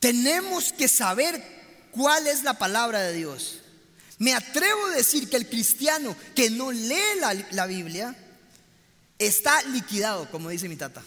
tenemos 0.00 0.72
que 0.72 0.88
saber 0.88 1.52
cuál 1.94 2.26
es 2.26 2.42
la 2.42 2.54
palabra 2.54 3.00
de 3.00 3.12
Dios. 3.14 3.60
Me 4.18 4.34
atrevo 4.34 4.86
a 4.86 4.96
decir 4.96 5.28
que 5.28 5.36
el 5.36 5.48
cristiano 5.48 6.16
que 6.34 6.50
no 6.50 6.70
lee 6.72 7.18
la, 7.20 7.34
la 7.50 7.66
Biblia 7.66 8.14
está 9.18 9.62
liquidado, 9.62 10.30
como 10.30 10.50
dice 10.50 10.68
mi 10.68 10.76
tata 10.76 11.02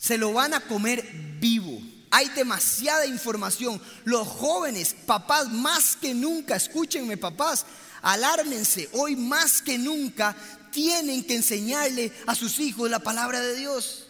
se 0.00 0.16
lo 0.16 0.32
van 0.32 0.54
a 0.54 0.60
comer 0.60 1.06
vivo. 1.38 1.78
Hay 2.10 2.28
demasiada 2.30 3.06
información. 3.06 3.80
Los 4.04 4.26
jóvenes, 4.26 4.96
papás, 5.06 5.50
más 5.50 5.94
que 5.94 6.14
nunca, 6.14 6.56
escúchenme 6.56 7.18
papás, 7.18 7.66
alármense, 8.00 8.88
hoy 8.92 9.14
más 9.14 9.60
que 9.60 9.78
nunca 9.78 10.34
tienen 10.72 11.22
que 11.22 11.36
enseñarle 11.36 12.12
a 12.26 12.34
sus 12.34 12.58
hijos 12.60 12.90
la 12.90 13.00
palabra 13.00 13.40
de 13.40 13.54
Dios. 13.56 14.06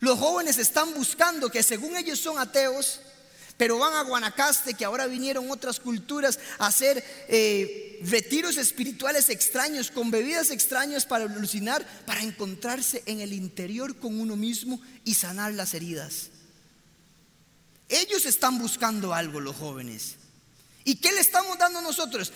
Los 0.00 0.18
jóvenes 0.18 0.58
están 0.58 0.94
buscando 0.94 1.50
que 1.50 1.62
según 1.62 1.96
ellos 1.96 2.18
son 2.20 2.38
ateos, 2.38 3.00
pero 3.56 3.78
van 3.78 3.94
a 3.94 4.02
Guanacaste, 4.02 4.74
que 4.74 4.84
ahora 4.84 5.06
vinieron 5.06 5.50
otras 5.50 5.80
culturas 5.80 6.38
a 6.58 6.68
hacer 6.68 7.04
eh, 7.28 7.98
retiros 8.04 8.56
espirituales 8.56 9.28
extraños, 9.28 9.90
con 9.90 10.12
bebidas 10.12 10.50
extrañas 10.50 11.04
para 11.04 11.24
alucinar, 11.24 11.84
para 12.06 12.22
encontrarse 12.22 13.02
en 13.06 13.20
el 13.20 13.32
interior 13.32 13.96
con 13.96 14.20
uno 14.20 14.36
mismo 14.36 14.80
y 15.04 15.14
sanar 15.14 15.52
las 15.54 15.74
heridas. 15.74 16.30
Ellos 17.88 18.26
están 18.26 18.58
buscando 18.58 19.12
algo, 19.12 19.40
los 19.40 19.56
jóvenes. 19.56 20.14
¿Y 20.84 20.96
qué 20.96 21.10
le 21.12 21.20
estamos 21.20 21.58
dando 21.58 21.80
nosotros? 21.80 22.32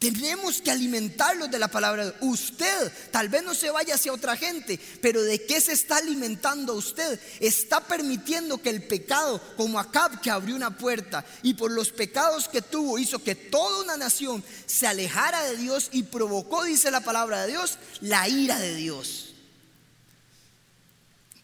Tenemos 0.00 0.62
que 0.62 0.70
alimentarlos 0.70 1.50
de 1.50 1.58
la 1.58 1.68
palabra. 1.68 2.14
Usted 2.22 2.90
tal 3.10 3.28
vez 3.28 3.42
no 3.42 3.52
se 3.52 3.68
vaya 3.68 3.96
hacia 3.96 4.14
otra 4.14 4.34
gente, 4.34 4.80
pero 5.02 5.22
¿de 5.22 5.44
qué 5.44 5.60
se 5.60 5.74
está 5.74 5.98
alimentando 5.98 6.72
usted? 6.72 7.20
Está 7.38 7.86
permitiendo 7.86 8.56
que 8.62 8.70
el 8.70 8.82
pecado, 8.82 9.38
como 9.58 9.78
Acab 9.78 10.22
que 10.22 10.30
abrió 10.30 10.56
una 10.56 10.74
puerta 10.74 11.22
y 11.42 11.52
por 11.52 11.70
los 11.70 11.90
pecados 11.90 12.48
que 12.48 12.62
tuvo 12.62 12.98
hizo 12.98 13.22
que 13.22 13.34
toda 13.34 13.82
una 13.82 13.98
nación 13.98 14.42
se 14.64 14.86
alejara 14.86 15.44
de 15.44 15.58
Dios 15.58 15.90
y 15.92 16.04
provocó, 16.04 16.64
dice 16.64 16.90
la 16.90 17.00
palabra 17.00 17.42
de 17.42 17.48
Dios, 17.48 17.76
la 18.00 18.26
ira 18.26 18.58
de 18.58 18.74
Dios. 18.76 19.34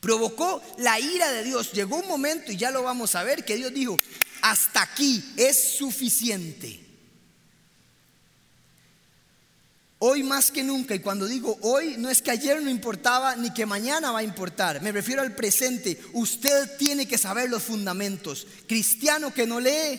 Provocó 0.01 0.63
la 0.79 0.99
ira 0.99 1.31
de 1.31 1.45
Dios. 1.45 1.73
Llegó 1.73 1.97
un 1.97 2.09
momento, 2.09 2.51
y 2.53 2.57
ya 2.57 2.71
lo 2.71 2.83
vamos 2.83 3.17
a 3.17 3.23
ver, 3.23 3.45
que 3.45 3.57
Dios 3.57 3.75
dijo, 3.75 4.01
hasta 4.41 4.81
aquí 4.81 5.23
es 5.37 5.77
suficiente. 5.77 6.86
Hoy 9.99 10.23
más 10.23 10.51
que 10.51 10.63
nunca, 10.63 10.95
y 10.95 10.99
cuando 10.99 11.27
digo 11.27 11.59
hoy, 11.63 11.97
no 11.97 12.11
es 12.11 12.21
que 12.21 12.31
ayer 12.31 12.61
no 12.61 12.69
importaba 12.69 13.35
ni 13.35 13.53
que 13.55 13.65
mañana 13.65 14.13
va 14.13 14.19
a 14.19 14.25
importar, 14.25 14.83
me 14.83 14.93
refiero 14.93 15.23
al 15.23 15.35
presente. 15.35 15.99
Usted 16.13 16.77
tiene 16.77 17.09
que 17.09 17.17
saber 17.17 17.49
los 17.49 17.63
fundamentos. 17.63 18.47
Cristiano 18.67 19.33
que 19.33 19.47
no 19.47 19.59
lee, 19.59 19.99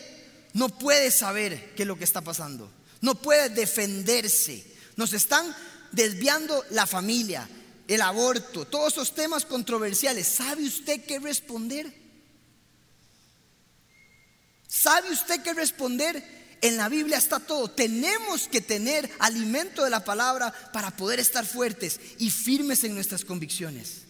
no 0.54 0.70
puede 0.70 1.10
saber 1.10 1.74
qué 1.76 1.82
es 1.82 1.88
lo 1.88 1.98
que 1.98 2.04
está 2.04 2.22
pasando, 2.22 2.72
no 3.02 3.16
puede 3.16 3.50
defenderse. 3.50 4.64
Nos 4.98 5.14
están 5.14 5.56
desviando 5.92 6.64
la 6.72 6.86
familia, 6.86 7.50
el 7.88 8.02
aborto, 8.02 8.66
todos 8.66 8.94
esos 8.94 9.16
temas 9.16 9.46
controversiales. 9.46 10.28
¿Sabe 10.28 10.64
usted 10.64 11.06
qué 11.06 11.18
responder? 11.18 11.92
¿Sabe 14.68 15.12
usted 15.12 15.42
qué 15.42 15.54
responder? 15.56 16.37
En 16.62 16.78
la 16.78 16.90
Biblia 16.90 17.18
está 17.18 17.40
todo. 17.40 17.70
Tenemos 17.70 18.48
que 18.48 18.62
tener 18.62 19.10
alimento 19.20 19.84
de 19.84 19.90
la 19.90 20.04
palabra 20.04 20.52
para 20.74 20.92
poder 20.92 21.20
estar 21.20 21.46
fuertes 21.46 22.00
y 22.18 22.30
firmes 22.30 22.84
en 22.84 22.96
nuestras 22.96 23.24
convicciones. 23.24 24.02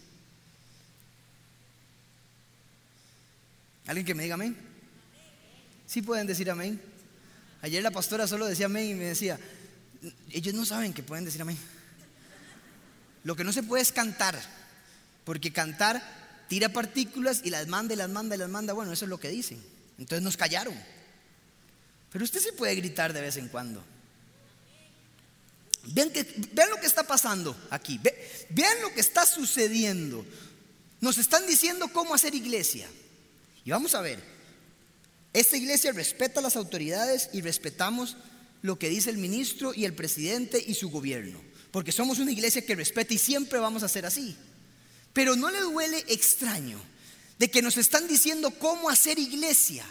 ¿Alguien 3.86 4.06
que 4.06 4.14
me 4.14 4.22
diga 4.22 4.34
amén? 4.34 4.56
¿Sí 5.86 6.02
pueden 6.02 6.26
decir 6.26 6.50
amén? 6.50 6.80
Ayer 7.62 7.82
la 7.82 7.90
pastora 7.90 8.26
solo 8.26 8.46
decía 8.46 8.66
amén 8.66 8.90
y 8.90 8.94
me 8.94 9.06
decía, 9.06 9.38
ellos 10.30 10.54
no 10.54 10.64
saben 10.64 10.92
que 10.92 11.02
pueden 11.02 11.24
decir 11.24 11.40
amén. 11.40 11.58
Lo 13.24 13.34
que 13.34 13.44
no 13.44 13.52
se 13.52 13.62
puede 13.62 13.82
es 13.82 13.92
cantar, 13.92 14.38
porque 15.24 15.52
cantar 15.52 16.02
tira 16.48 16.70
partículas 16.70 17.40
y 17.44 17.50
las 17.50 17.66
manda 17.66 17.94
y 17.94 17.96
las 17.96 18.08
manda 18.08 18.36
y 18.36 18.38
las 18.38 18.48
manda. 18.48 18.72
Bueno, 18.72 18.92
eso 18.92 19.04
es 19.04 19.08
lo 19.08 19.18
que 19.18 19.28
dicen. 19.28 19.62
Entonces 19.98 20.22
nos 20.22 20.36
callaron. 20.36 20.74
Pero 22.10 22.24
usted 22.24 22.40
sí 22.40 22.48
puede 22.56 22.74
gritar 22.74 23.12
de 23.12 23.20
vez 23.20 23.36
en 23.36 23.48
cuando. 23.48 23.84
Vean, 25.84 26.10
que, 26.10 26.22
lo 26.22 26.80
que 26.80 26.86
está 26.86 27.04
pasando 27.04 27.56
aquí, 27.70 28.00
vean 28.50 28.82
lo 28.82 28.92
que 28.92 29.00
está 29.00 29.26
sucediendo. 29.26 30.24
Nos 31.00 31.18
están 31.18 31.46
diciendo 31.46 31.88
cómo 31.88 32.14
hacer 32.14 32.34
iglesia. 32.34 32.88
Y 33.64 33.70
vamos 33.70 33.94
a 33.94 34.00
ver, 34.00 34.22
esta 35.32 35.56
iglesia 35.56 35.92
respeta 35.92 36.40
a 36.40 36.42
las 36.42 36.56
autoridades 36.56 37.30
y 37.32 37.40
respetamos 37.40 38.16
lo 38.62 38.78
que 38.78 38.88
dice 38.88 39.10
el 39.10 39.18
ministro 39.18 39.72
y 39.74 39.84
el 39.84 39.94
presidente 39.94 40.62
y 40.66 40.74
su 40.74 40.90
gobierno, 40.90 41.40
porque 41.70 41.92
somos 41.92 42.18
una 42.18 42.32
iglesia 42.32 42.64
que 42.64 42.74
respeta 42.74 43.14
y 43.14 43.18
siempre 43.18 43.58
vamos 43.58 43.82
a 43.82 43.88
ser 43.88 44.04
así. 44.06 44.36
Pero 45.12 45.36
no 45.36 45.50
le 45.50 45.60
duele 45.60 46.04
extraño 46.08 46.80
de 47.38 47.50
que 47.50 47.62
nos 47.62 47.76
están 47.76 48.08
diciendo 48.08 48.50
cómo 48.50 48.90
hacer 48.90 49.18
iglesia. 49.18 49.84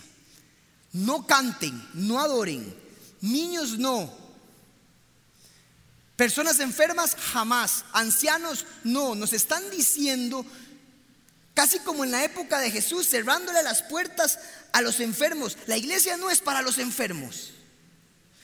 No 0.94 1.28
canten, 1.28 1.88
no 1.94 2.20
adoren, 2.20 2.74
niños 3.22 3.78
no, 3.78 4.12
personas 6.18 6.60
enfermas 6.60 7.16
jamás, 7.16 7.86
ancianos 7.94 8.66
no, 8.84 9.16
nos 9.16 9.32
están 9.34 9.70
diciendo 9.70 10.46
casi 11.54 11.80
como 11.80 12.04
en 12.04 12.12
la 12.12 12.24
época 12.24 12.60
de 12.60 12.70
Jesús, 12.70 13.08
cerrándole 13.08 13.64
las 13.64 13.82
puertas 13.84 14.40
a 14.74 14.82
los 14.82 15.00
enfermos. 15.00 15.58
La 15.66 15.78
iglesia 15.78 16.16
no 16.18 16.30
es 16.30 16.40
para 16.40 16.62
los 16.62 16.78
enfermos. 16.78 17.52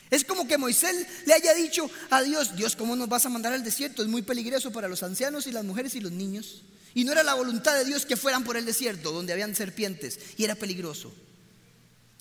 Es 0.10 0.24
como 0.24 0.48
que 0.48 0.58
Moisés 0.58 1.08
le 1.26 1.34
haya 1.34 1.54
dicho 1.54 1.90
a 2.10 2.22
Dios, 2.22 2.56
Dios, 2.56 2.76
¿cómo 2.76 2.96
nos 2.96 3.10
vas 3.10 3.26
a 3.26 3.30
mandar 3.30 3.54
al 3.54 3.64
desierto? 3.64 4.02
Es 4.02 4.08
muy 4.08 4.22
peligroso 4.22 4.72
para 4.72 4.88
los 4.88 5.04
ancianos 5.04 5.46
y 5.48 5.52
las 5.52 5.64
mujeres 5.64 5.94
y 5.96 6.00
los 6.00 6.12
niños. 6.12 6.64
Y 6.96 7.04
no 7.04 7.12
era 7.12 7.24
la 7.24 7.34
voluntad 7.34 7.76
de 7.76 7.86
Dios 7.86 8.06
que 8.06 8.16
fueran 8.16 8.44
por 8.44 8.58
el 8.58 8.66
desierto, 8.66 9.12
donde 9.12 9.34
habían 9.34 9.56
serpientes, 9.56 10.20
y 10.38 10.44
era 10.44 10.56
peligroso. 10.56 11.14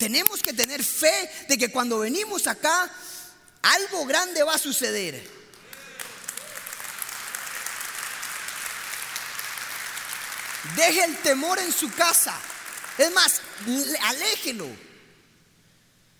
Tenemos 0.03 0.43
que 0.43 0.51
tener 0.51 0.83
fe 0.83 1.29
de 1.47 1.57
que 1.57 1.71
cuando 1.71 1.99
venimos 1.99 2.45
acá, 2.47 2.91
algo 3.61 4.05
grande 4.05 4.43
va 4.43 4.55
a 4.55 4.57
suceder. 4.57 5.25
Deje 10.75 11.05
el 11.05 11.15
temor 11.19 11.57
en 11.57 11.71
su 11.71 11.89
casa. 11.93 12.37
Es 12.97 13.13
más, 13.13 13.39
aléjelo. 14.01 14.67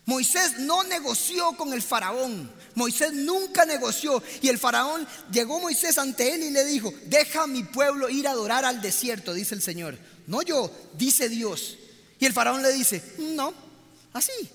Moisés 0.05 0.59
no 0.59 0.85
negoció 0.85 1.51
con 1.57 1.73
el 1.73 1.81
faraón. 1.81 2.49
Moisés 2.75 3.11
nunca 3.11 3.65
negoció. 3.65 4.23
Y 4.41 4.47
el 4.47 4.59
faraón 4.59 5.05
llegó 5.29 5.59
Moisés 5.59 5.97
ante 5.97 6.33
él 6.33 6.43
y 6.43 6.51
le 6.51 6.63
dijo, 6.63 6.93
deja 7.07 7.43
a 7.43 7.47
mi 7.47 7.63
pueblo 7.65 8.07
ir 8.07 8.29
a 8.29 8.31
adorar 8.31 8.63
al 8.63 8.81
desierto, 8.81 9.33
dice 9.33 9.55
el 9.55 9.61
Señor. 9.61 9.97
No 10.25 10.41
yo, 10.41 10.71
dice 10.93 11.27
Dios. 11.27 11.79
Y 12.17 12.25
el 12.25 12.31
faraón 12.31 12.61
le 12.61 12.71
dice, 12.71 13.03
no, 13.17 13.72
así. 14.13 14.49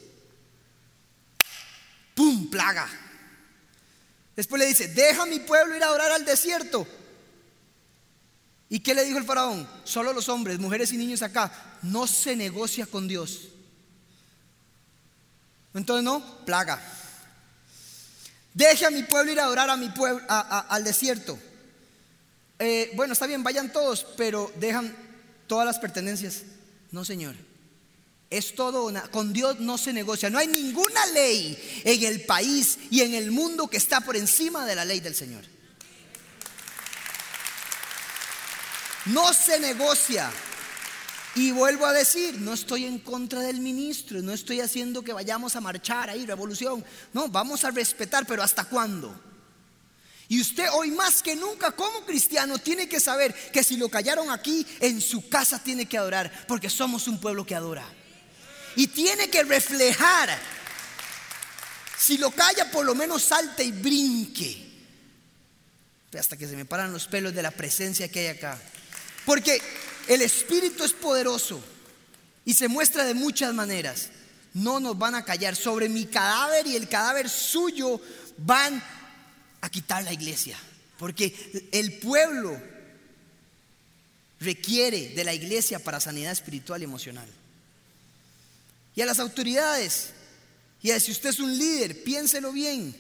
¡Pum! 2.15 2.50
Plaga. 2.50 2.88
Después 4.35 4.61
le 4.61 4.67
dice, 4.67 4.88
deja 4.88 5.23
a 5.23 5.27
mi 5.27 5.41
pueblo 5.41 5.77
ir 5.77 5.83
a 5.83 5.87
adorar 5.87 6.12
al 6.12 6.25
desierto. 6.25 6.87
¿Y 8.69 8.81
qué 8.81 8.95
le 8.95 9.05
dijo 9.05 9.19
el 9.19 9.25
faraón? 9.25 9.69
Solo 9.85 10.12
los 10.12 10.29
hombres, 10.29 10.59
mujeres 10.59 10.93
y 10.93 10.97
niños 10.97 11.23
acá. 11.23 11.50
No 11.83 12.07
se 12.07 12.37
negocia 12.37 12.87
con 12.87 13.09
Dios. 13.09 13.49
Entonces 15.75 16.05
no, 16.05 16.45
plaga. 16.45 16.81
Deje 18.53 18.87
a 18.87 18.91
mi 18.91 19.03
pueblo 19.05 19.33
ir 19.33 19.41
a 19.41 19.45
adorar 19.45 19.71
a 19.71 19.77
mi 19.77 19.88
pueblo, 19.88 20.25
al 20.29 20.85
desierto. 20.85 21.38
Eh, 22.59 22.91
bueno, 22.95 23.12
está 23.12 23.27
bien, 23.27 23.43
vayan 23.43 23.73
todos, 23.73 24.05
pero 24.17 24.53
dejan 24.57 24.95
todas 25.47 25.65
las 25.65 25.79
pertenencias. 25.79 26.43
No, 26.91 27.05
Señor. 27.05 27.48
Es 28.31 28.55
todo, 28.55 28.93
con 29.11 29.33
Dios 29.33 29.59
no 29.61 29.79
se 29.79 29.93
negocia. 29.93 30.29
No 30.29 30.39
hay 30.39 30.47
ninguna 30.47 31.07
ley 31.07 31.83
en 31.85 32.03
el 32.05 32.25
país 32.27 32.79
y 32.91 33.01
en 33.01 33.15
el 33.15 33.31
mundo 33.31 33.69
que 33.69 33.79
está 33.79 34.01
por 34.01 34.17
encima 34.17 34.67
de 34.67 34.75
la 34.75 34.85
ley 34.85 35.01
del 35.01 35.14
Señor. 35.14 35.45
No 39.07 39.33
se 39.33 39.59
negocia. 39.59 40.31
Y 41.35 41.53
vuelvo 41.53 41.87
a 41.87 41.93
decir, 41.93 42.38
no 42.41 42.53
estoy 42.53 42.85
en 42.85 42.99
contra 42.99 43.41
del 43.41 43.61
ministro, 43.61 44.21
no 44.23 44.33
estoy 44.33 44.61
haciendo 44.61 45.03
que 45.03 45.12
vayamos 45.12 45.55
a 45.57 45.61
marchar 45.61 46.11
ahí, 46.11 46.27
revolución. 46.27 46.85
No, 47.12 47.29
vamos 47.29 47.64
a 47.64 47.71
respetar, 47.71 48.27
pero 48.27 48.43
¿hasta 48.43 48.64
cuándo? 48.64 49.14
Y 50.27 50.41
usted 50.41 50.67
hoy 50.75 50.91
más 50.91 51.23
que 51.23 51.37
nunca 51.37 51.71
como 51.73 52.05
cristiano 52.05 52.59
tiene 52.59 52.88
que 52.88 53.01
saber 53.01 53.33
que 53.51 53.64
si 53.64 53.77
lo 53.77 53.88
callaron 53.88 54.31
aquí, 54.31 54.67
en 54.81 55.01
su 55.01 55.29
casa 55.29 55.62
tiene 55.62 55.87
que 55.87 55.97
adorar, 55.97 56.45
porque 56.47 56.69
somos 56.69 57.09
un 57.09 57.19
pueblo 57.19 57.47
que 57.47 57.55
adora. 57.55 57.87
Y 58.76 58.88
tiene 58.88 59.28
que 59.28 59.42
reflejar, 59.42 60.38
si 61.98 62.18
lo 62.18 62.31
calla, 62.31 62.70
por 62.70 62.85
lo 62.85 62.94
menos 62.94 63.22
salte 63.24 63.64
y 63.64 63.72
brinque. 63.72 64.68
Hasta 66.18 66.37
que 66.37 66.48
se 66.48 66.57
me 66.57 66.64
paran 66.64 66.92
los 66.92 67.07
pelos 67.07 67.35
de 67.35 67.42
la 67.42 67.50
presencia 67.50 68.09
que 68.09 68.20
hay 68.20 68.26
acá. 68.28 68.59
Porque 69.26 69.61
el 70.07 70.22
Espíritu 70.22 70.85
es 70.85 70.92
poderoso 70.92 71.62
y 72.44 72.54
se 72.54 72.68
muestra 72.68 73.04
de 73.04 73.14
muchas 73.14 73.52
maneras. 73.52 74.09
No 74.54 74.81
nos 74.81 74.96
van 74.96 75.14
a 75.14 75.24
callar. 75.24 75.54
Sobre 75.54 75.88
mi 75.88 76.07
cadáver 76.07 76.66
y 76.66 76.76
el 76.76 76.88
cadáver 76.88 77.28
suyo 77.28 78.00
van 78.38 78.83
a 79.61 79.68
quitar 79.68 80.02
la 80.02 80.12
iglesia. 80.12 80.59
Porque 80.98 81.68
el 81.72 81.98
pueblo 81.98 82.59
requiere 84.40 85.11
de 85.11 85.24
la 85.24 85.35
iglesia 85.35 85.78
para 85.78 86.00
sanidad 86.00 86.33
espiritual 86.33 86.81
y 86.81 86.85
emocional. 86.85 87.28
Y 88.94 89.01
a 89.01 89.07
las 89.07 89.18
autoridades, 89.18 90.11
y 90.83 90.90
a 90.90 91.01
si 91.01 91.12
usted 91.12 91.31
es 91.31 91.40
un 91.40 91.57
líder, 91.57 92.03
piénselo 92.05 92.53
bien 92.53 92.96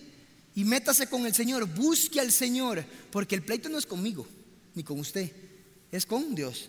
y 0.54 0.64
métase 0.64 1.08
con 1.08 1.26
el 1.26 1.34
Señor, 1.34 1.66
busque 1.66 2.20
al 2.20 2.32
Señor, 2.32 2.84
porque 3.10 3.34
el 3.34 3.44
pleito 3.44 3.68
no 3.68 3.78
es 3.78 3.86
conmigo 3.86 4.26
ni 4.74 4.84
con 4.84 4.98
usted 5.00 5.32
es 5.90 6.06
con 6.06 6.34
Dios. 6.34 6.68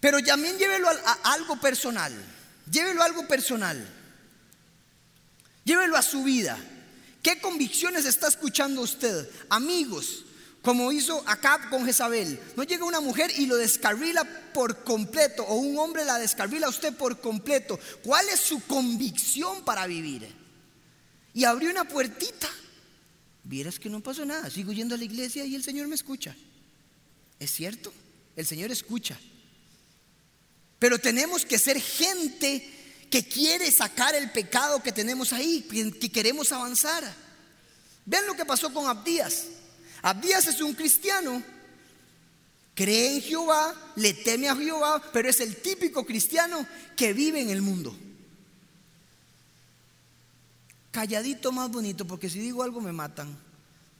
Pero 0.00 0.22
también 0.22 0.56
llévelo 0.58 0.88
a, 0.88 1.12
algo 1.32 1.60
personal. 1.60 2.12
Llévelo 2.70 3.02
a 3.02 3.06
algo 3.06 3.26
personal. 3.26 3.86
Llévelo 5.64 5.96
a 5.96 6.02
su 6.02 6.22
vida. 6.22 6.56
¿Qué 7.22 7.40
convicciones 7.40 8.04
está 8.04 8.28
escuchando 8.28 8.80
usted? 8.82 9.28
Amigos, 9.50 10.24
como 10.68 10.92
hizo 10.92 11.22
Acab 11.26 11.70
con 11.70 11.86
Jezabel. 11.86 12.38
No 12.54 12.62
llega 12.62 12.84
una 12.84 13.00
mujer 13.00 13.32
y 13.38 13.46
lo 13.46 13.56
descarrila 13.56 14.22
por 14.52 14.84
completo, 14.84 15.42
o 15.44 15.54
un 15.54 15.78
hombre 15.78 16.04
la 16.04 16.18
descarrila 16.18 16.66
a 16.66 16.68
usted 16.68 16.94
por 16.94 17.22
completo. 17.22 17.80
¿Cuál 18.04 18.28
es 18.28 18.40
su 18.40 18.60
convicción 18.66 19.64
para 19.64 19.86
vivir? 19.86 20.30
Y 21.32 21.44
abrió 21.44 21.70
una 21.70 21.88
puertita 21.88 22.50
vieras 23.44 23.78
que 23.78 23.88
no 23.88 24.02
pasó 24.02 24.26
nada, 24.26 24.50
sigo 24.50 24.74
yendo 24.74 24.94
a 24.94 24.98
la 24.98 25.04
iglesia 25.04 25.42
y 25.46 25.54
el 25.54 25.64
Señor 25.64 25.88
me 25.88 25.94
escucha. 25.94 26.36
Es 27.38 27.50
cierto, 27.50 27.90
el 28.36 28.44
Señor 28.44 28.70
escucha. 28.70 29.18
Pero 30.78 30.98
tenemos 30.98 31.46
que 31.46 31.58
ser 31.58 31.80
gente 31.80 33.06
que 33.10 33.26
quiere 33.26 33.72
sacar 33.72 34.14
el 34.14 34.30
pecado 34.32 34.82
que 34.82 34.92
tenemos 34.92 35.32
ahí, 35.32 35.62
que 35.62 36.12
queremos 36.12 36.52
avanzar. 36.52 37.10
Vean 38.04 38.26
lo 38.26 38.36
que 38.36 38.44
pasó 38.44 38.70
con 38.70 38.86
Abdías. 38.86 39.46
Abdías 40.02 40.46
es 40.46 40.60
un 40.60 40.74
cristiano, 40.74 41.42
cree 42.74 43.16
en 43.16 43.22
Jehová, 43.22 43.74
le 43.96 44.14
teme 44.14 44.48
a 44.48 44.56
Jehová, 44.56 45.02
pero 45.12 45.28
es 45.28 45.40
el 45.40 45.56
típico 45.56 46.04
cristiano 46.04 46.66
que 46.96 47.12
vive 47.12 47.40
en 47.40 47.50
el 47.50 47.62
mundo 47.62 47.96
calladito 50.98 51.52
más 51.52 51.70
bonito, 51.70 52.04
porque 52.04 52.28
si 52.28 52.40
digo 52.40 52.64
algo 52.64 52.80
me 52.80 52.92
matan. 52.92 53.36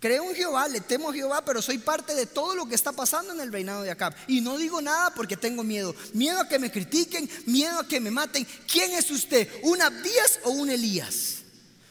Creo 0.00 0.30
en 0.30 0.34
Jehová, 0.34 0.66
le 0.66 0.80
temo 0.80 1.10
a 1.10 1.12
Jehová, 1.12 1.44
pero 1.44 1.62
soy 1.62 1.78
parte 1.78 2.12
de 2.12 2.26
todo 2.26 2.56
lo 2.56 2.66
que 2.66 2.74
está 2.74 2.90
pasando 2.90 3.32
en 3.32 3.40
el 3.40 3.52
reinado 3.52 3.82
de 3.82 3.90
Acab. 3.92 4.14
Y 4.26 4.40
no 4.40 4.58
digo 4.58 4.82
nada 4.82 5.14
porque 5.14 5.36
tengo 5.36 5.62
miedo. 5.62 5.94
Miedo 6.12 6.40
a 6.40 6.48
que 6.48 6.58
me 6.58 6.72
critiquen, 6.72 7.30
miedo 7.46 7.78
a 7.78 7.86
que 7.86 8.00
me 8.00 8.10
maten. 8.10 8.44
¿Quién 8.70 8.92
es 8.92 9.12
usted? 9.12 9.48
¿Un 9.62 9.80
Abdías 9.80 10.40
o 10.42 10.50
un 10.50 10.70
Elías? 10.70 11.37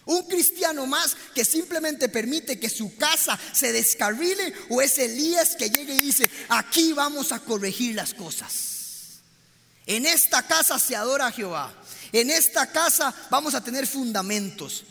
¿Un 0.08 0.24
cristiano 0.24 0.88
más 0.88 1.16
que 1.36 1.44
simplemente 1.44 2.08
permite 2.08 2.58
que 2.58 2.70
su 2.70 2.96
casa 2.96 3.38
se 3.52 3.74
descarrile? 3.74 4.54
¿O 4.70 4.82
es 4.82 4.98
Elías 4.98 5.58
que 5.58 5.70
llega 5.70 5.94
y 5.94 6.02
dice, 6.02 6.30
aquí 6.48 6.94
vamos 6.94 7.34
a 7.34 7.40
corregir 7.42 7.94
las 7.94 8.14
cosas? 8.14 9.20
En 9.86 10.06
esta 10.06 10.48
casa 10.48 10.80
se 10.80 10.96
adora 10.96 11.28
a 11.28 11.32
Jehová. 11.34 11.74
En 12.14 12.30
esta 12.30 12.72
casa 12.72 13.14
vamos 13.30 13.54
a 13.54 13.62
tener 13.62 13.86
fundamentos. 13.86 14.86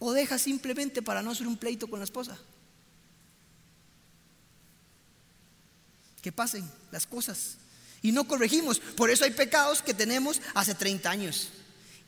O 0.00 0.12
deja 0.12 0.36
simplemente 0.36 1.00
para 1.00 1.22
no 1.22 1.30
hacer 1.30 1.46
un 1.46 1.56
pleito 1.56 1.88
con 1.88 2.00
la 2.00 2.04
esposa. 2.06 2.36
Que 6.20 6.32
pasen 6.32 6.68
las 6.90 7.06
cosas. 7.06 7.58
Y 8.02 8.10
no 8.10 8.26
corregimos. 8.26 8.80
Por 8.80 9.08
eso 9.08 9.22
hay 9.22 9.30
pecados 9.30 9.82
que 9.82 9.94
tenemos 9.94 10.40
hace 10.52 10.74
30 10.74 11.08
años. 11.08 11.50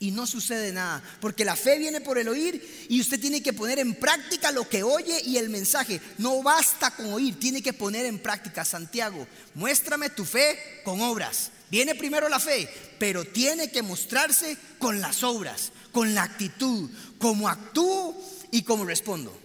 Y 0.02 0.10
no 0.10 0.26
sucede 0.26 0.72
nada. 0.72 1.00
Porque 1.20 1.44
la 1.44 1.54
fe 1.54 1.78
viene 1.78 2.00
por 2.00 2.18
el 2.18 2.26
oír 2.26 2.86
y 2.88 3.00
usted 3.00 3.20
tiene 3.20 3.40
que 3.40 3.52
poner 3.52 3.78
en 3.78 3.94
práctica 3.94 4.50
lo 4.50 4.68
que 4.68 4.82
oye 4.82 5.22
y 5.24 5.36
el 5.36 5.48
mensaje. 5.48 6.00
No 6.18 6.42
basta 6.42 6.90
con 6.90 7.12
oír, 7.12 7.38
tiene 7.38 7.62
que 7.62 7.72
poner 7.72 8.06
en 8.06 8.18
práctica. 8.18 8.64
Santiago, 8.64 9.28
muéstrame 9.54 10.10
tu 10.10 10.24
fe 10.24 10.58
con 10.82 11.00
obras. 11.02 11.52
Viene 11.70 11.94
primero 11.94 12.28
la 12.28 12.40
fe, 12.40 12.68
pero 12.98 13.24
tiene 13.24 13.70
que 13.70 13.82
mostrarse 13.82 14.56
con 14.80 15.00
las 15.00 15.22
obras, 15.22 15.70
con 15.92 16.14
la 16.14 16.24
actitud, 16.24 16.90
cómo 17.18 17.48
actúo 17.48 18.20
y 18.50 18.62
cómo 18.64 18.84
respondo. 18.84 19.38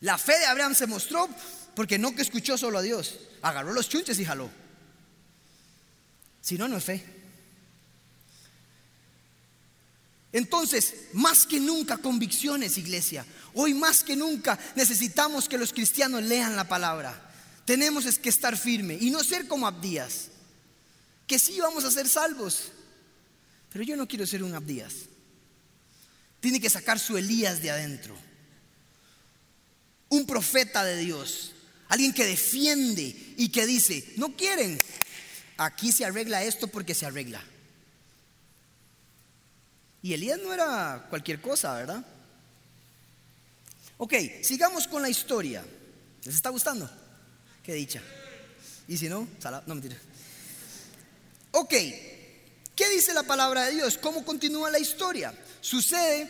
La 0.00 0.18
fe 0.18 0.36
de 0.40 0.46
Abraham 0.46 0.74
se 0.74 0.88
mostró 0.88 1.30
porque 1.74 1.98
no 1.98 2.14
que 2.14 2.22
escuchó 2.22 2.56
solo 2.56 2.78
a 2.78 2.82
Dios, 2.82 3.18
agarró 3.42 3.72
los 3.72 3.88
chunches 3.88 4.18
y 4.18 4.24
jaló. 4.24 4.50
Si 6.40 6.56
no, 6.58 6.68
no 6.68 6.76
es 6.76 6.84
fe. 6.84 7.04
Entonces, 10.34 10.94
más 11.12 11.46
que 11.46 11.60
nunca 11.60 11.96
convicciones, 11.96 12.76
iglesia. 12.76 13.24
Hoy 13.54 13.72
más 13.72 14.02
que 14.02 14.16
nunca 14.16 14.58
necesitamos 14.74 15.48
que 15.48 15.56
los 15.56 15.72
cristianos 15.72 16.22
lean 16.24 16.56
la 16.56 16.66
palabra. 16.66 17.30
Tenemos 17.64 18.04
que 18.18 18.28
estar 18.28 18.56
firme 18.58 18.98
y 19.00 19.10
no 19.10 19.22
ser 19.22 19.46
como 19.46 19.66
Abdías. 19.66 20.28
Que 21.26 21.38
sí 21.38 21.60
vamos 21.60 21.84
a 21.84 21.90
ser 21.90 22.08
salvos. 22.08 22.72
Pero 23.72 23.84
yo 23.84 23.96
no 23.96 24.08
quiero 24.08 24.26
ser 24.26 24.42
un 24.42 24.54
Abdías. 24.54 24.92
Tiene 26.40 26.60
que 26.60 26.68
sacar 26.68 26.98
su 26.98 27.16
Elías 27.16 27.62
de 27.62 27.70
adentro. 27.70 28.14
Un 30.08 30.26
profeta 30.26 30.84
de 30.84 30.98
Dios. 30.98 31.53
Alguien 31.94 32.12
que 32.12 32.26
defiende 32.26 33.14
y 33.36 33.50
que 33.50 33.66
dice, 33.66 34.14
no 34.16 34.34
quieren. 34.34 34.82
Aquí 35.58 35.92
se 35.92 36.04
arregla 36.04 36.42
esto 36.42 36.66
porque 36.66 36.92
se 36.92 37.06
arregla. 37.06 37.40
Y 40.02 40.12
Elías 40.12 40.40
no 40.42 40.52
era 40.52 41.06
cualquier 41.08 41.40
cosa, 41.40 41.72
¿verdad? 41.74 42.04
Ok, 43.98 44.12
sigamos 44.42 44.88
con 44.88 45.02
la 45.02 45.08
historia. 45.08 45.64
¿Les 46.24 46.34
está 46.34 46.48
gustando? 46.48 46.90
Qué 47.62 47.74
dicha. 47.74 48.02
Y 48.88 48.96
si 48.98 49.08
no, 49.08 49.28
no 49.64 49.74
mentira. 49.76 49.96
Ok, 51.52 51.74
¿qué 52.74 52.88
dice 52.90 53.14
la 53.14 53.22
palabra 53.22 53.66
de 53.66 53.74
Dios? 53.74 53.98
¿Cómo 53.98 54.24
continúa 54.24 54.68
la 54.68 54.80
historia? 54.80 55.32
Sucede 55.60 56.28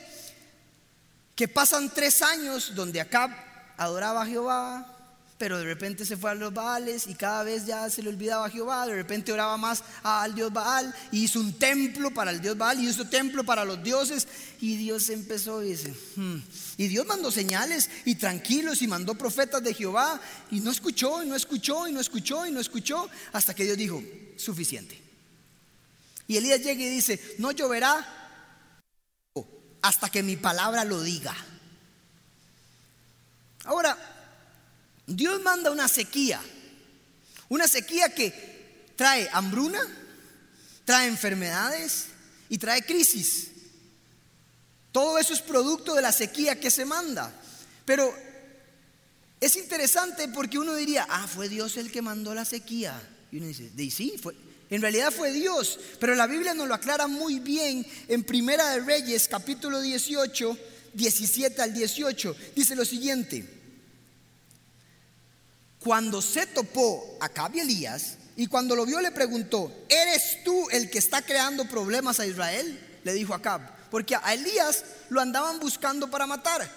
que 1.35 1.49
pasan 1.49 1.89
tres 1.89 2.21
años 2.21 2.75
donde 2.75 3.01
acá 3.01 3.73
adoraba 3.79 4.25
a 4.25 4.27
Jehová, 4.27 4.94
pero 5.39 5.59
de 5.59 5.65
repente 5.65 6.05
se 6.05 6.17
fue 6.17 6.31
a 6.31 6.35
los 6.35 6.55
Baales 6.55 7.07
y 7.07 7.15
cada 7.15 7.43
vez 7.43 7.67
ya 7.67 7.91
se 7.91 8.03
le 8.03 8.09
olvidaba 8.09 8.47
a 8.47 8.51
Jehová, 8.51 8.87
de 8.87 8.95
repente 8.95 9.33
oraba 9.33 9.57
más 9.57 9.83
al 10.03 10.35
Dios 10.35 10.53
Baal 10.53 10.95
y 11.11 11.25
hizo 11.25 11.41
un 11.41 11.55
templo 11.59 12.13
para 12.13 12.31
el 12.31 12.41
Dios 12.41 12.57
Baal 12.57 12.81
y 12.81 12.89
hizo 12.89 13.07
templo 13.07 13.45
para 13.45 13.65
los 13.65 13.83
dioses 13.83 14.29
y 14.61 14.77
Dios 14.77 15.11
empezó 15.11 15.63
y 15.63 15.71
dice, 15.71 15.95
hmm". 16.17 16.37
y 16.79 16.89
Dios 16.89 17.07
mandó 17.07 17.31
señales 17.31 17.91
y 18.05 18.15
tranquilos 18.15 18.81
y 18.83 18.87
mandó 18.87 19.15
profetas 19.15 19.63
de 19.63 19.75
Jehová 19.75 20.21
y 20.51 20.61
no 20.61 20.71
escuchó 20.71 21.23
y 21.23 21.27
no 21.27 21.35
escuchó 21.35 21.89
y 21.89 21.93
no 21.93 22.01
escuchó 22.01 22.47
y 22.47 22.53
no 22.53 22.61
escuchó 22.61 23.09
hasta 23.33 23.55
que 23.55 23.65
Dios 23.65 23.77
dijo, 23.77 24.03
suficiente. 24.37 25.01
Y 26.27 26.37
Elías 26.37 26.61
llega 26.61 26.83
y 26.83 26.89
dice, 26.89 27.37
no 27.39 27.53
lloverá 27.53 28.25
hasta 29.83 30.09
que 30.09 30.23
mi 30.23 30.37
palabra 30.37 30.85
lo 30.85 31.03
diga. 31.03 31.37
Ahora, 33.65 34.14
Dios 35.07 35.43
manda 35.43 35.71
una 35.71 35.89
sequía, 35.89 36.41
una 37.49 37.69
sequía 37.69 38.15
que 38.15 38.93
trae 38.97 39.29
hambruna, 39.33 39.81
trae 40.85 41.09
enfermedades 41.09 42.07
y 42.49 42.59
trae 42.59 42.85
crisis. 42.85 43.49
Todo 44.93 45.19
eso 45.19 45.35
es 45.35 45.41
producto 45.41 45.95
de 45.95 46.03
la 46.03 46.13
sequía 46.13 46.59
que 46.61 46.71
se 46.71 46.85
manda. 46.85 47.33
Pero 47.85 48.15
es 49.41 49.57
interesante 49.57 50.29
porque 50.29 50.59
uno 50.59 50.75
diría, 50.75 51.07
ah, 51.09 51.27
fue 51.27 51.49
Dios 51.49 51.77
el 51.77 51.91
que 51.91 52.01
mandó 52.01 52.35
la 52.35 52.45
sequía. 52.45 53.01
Y 53.31 53.39
uno 53.39 53.47
dice, 53.47 53.71
sí, 53.91 54.15
en 54.71 54.81
realidad 54.81 55.13
fue 55.13 55.33
Dios. 55.33 55.79
Pero 55.99 56.15
la 56.15 56.27
Biblia 56.27 56.55
nos 56.55 56.69
lo 56.69 56.75
aclara 56.75 57.07
muy 57.07 57.41
bien 57.41 57.87
en 58.09 58.25
Primera 58.25 58.71
de 58.71 58.81
Reyes, 58.81 59.29
capítulo 59.29 59.81
18, 59.81 60.57
17 60.95 61.61
al 61.61 61.75
18. 61.75 62.37
Dice 62.55 62.77
lo 62.77 62.85
siguiente. 62.85 63.64
Cuando 65.85 66.23
se 66.23 66.47
topó 66.47 67.19
a 67.21 67.27
Acab 67.27 67.55
y 67.55 67.61
Elías, 67.61 68.17
y 68.37 68.47
cuando 68.47 68.75
lo 68.75 68.87
vio 68.87 69.03
le 69.03 69.11
preguntó, 69.11 69.71
¿eres 69.89 70.43
tú 70.43 70.69
el 70.71 70.89
que 70.89 70.99
está 70.99 71.21
creando 71.21 71.69
problemas 71.69 72.19
a 72.21 72.27
Israel? 72.27 72.99
Le 73.05 73.13
dijo 73.13 73.35
Acab, 73.35 73.61
porque 73.91 74.17
a 74.17 74.33
Elías 74.33 74.83
lo 75.11 75.21
andaban 75.21 75.61
buscando 75.61 76.11
para 76.11 76.27
matar. 76.27 76.69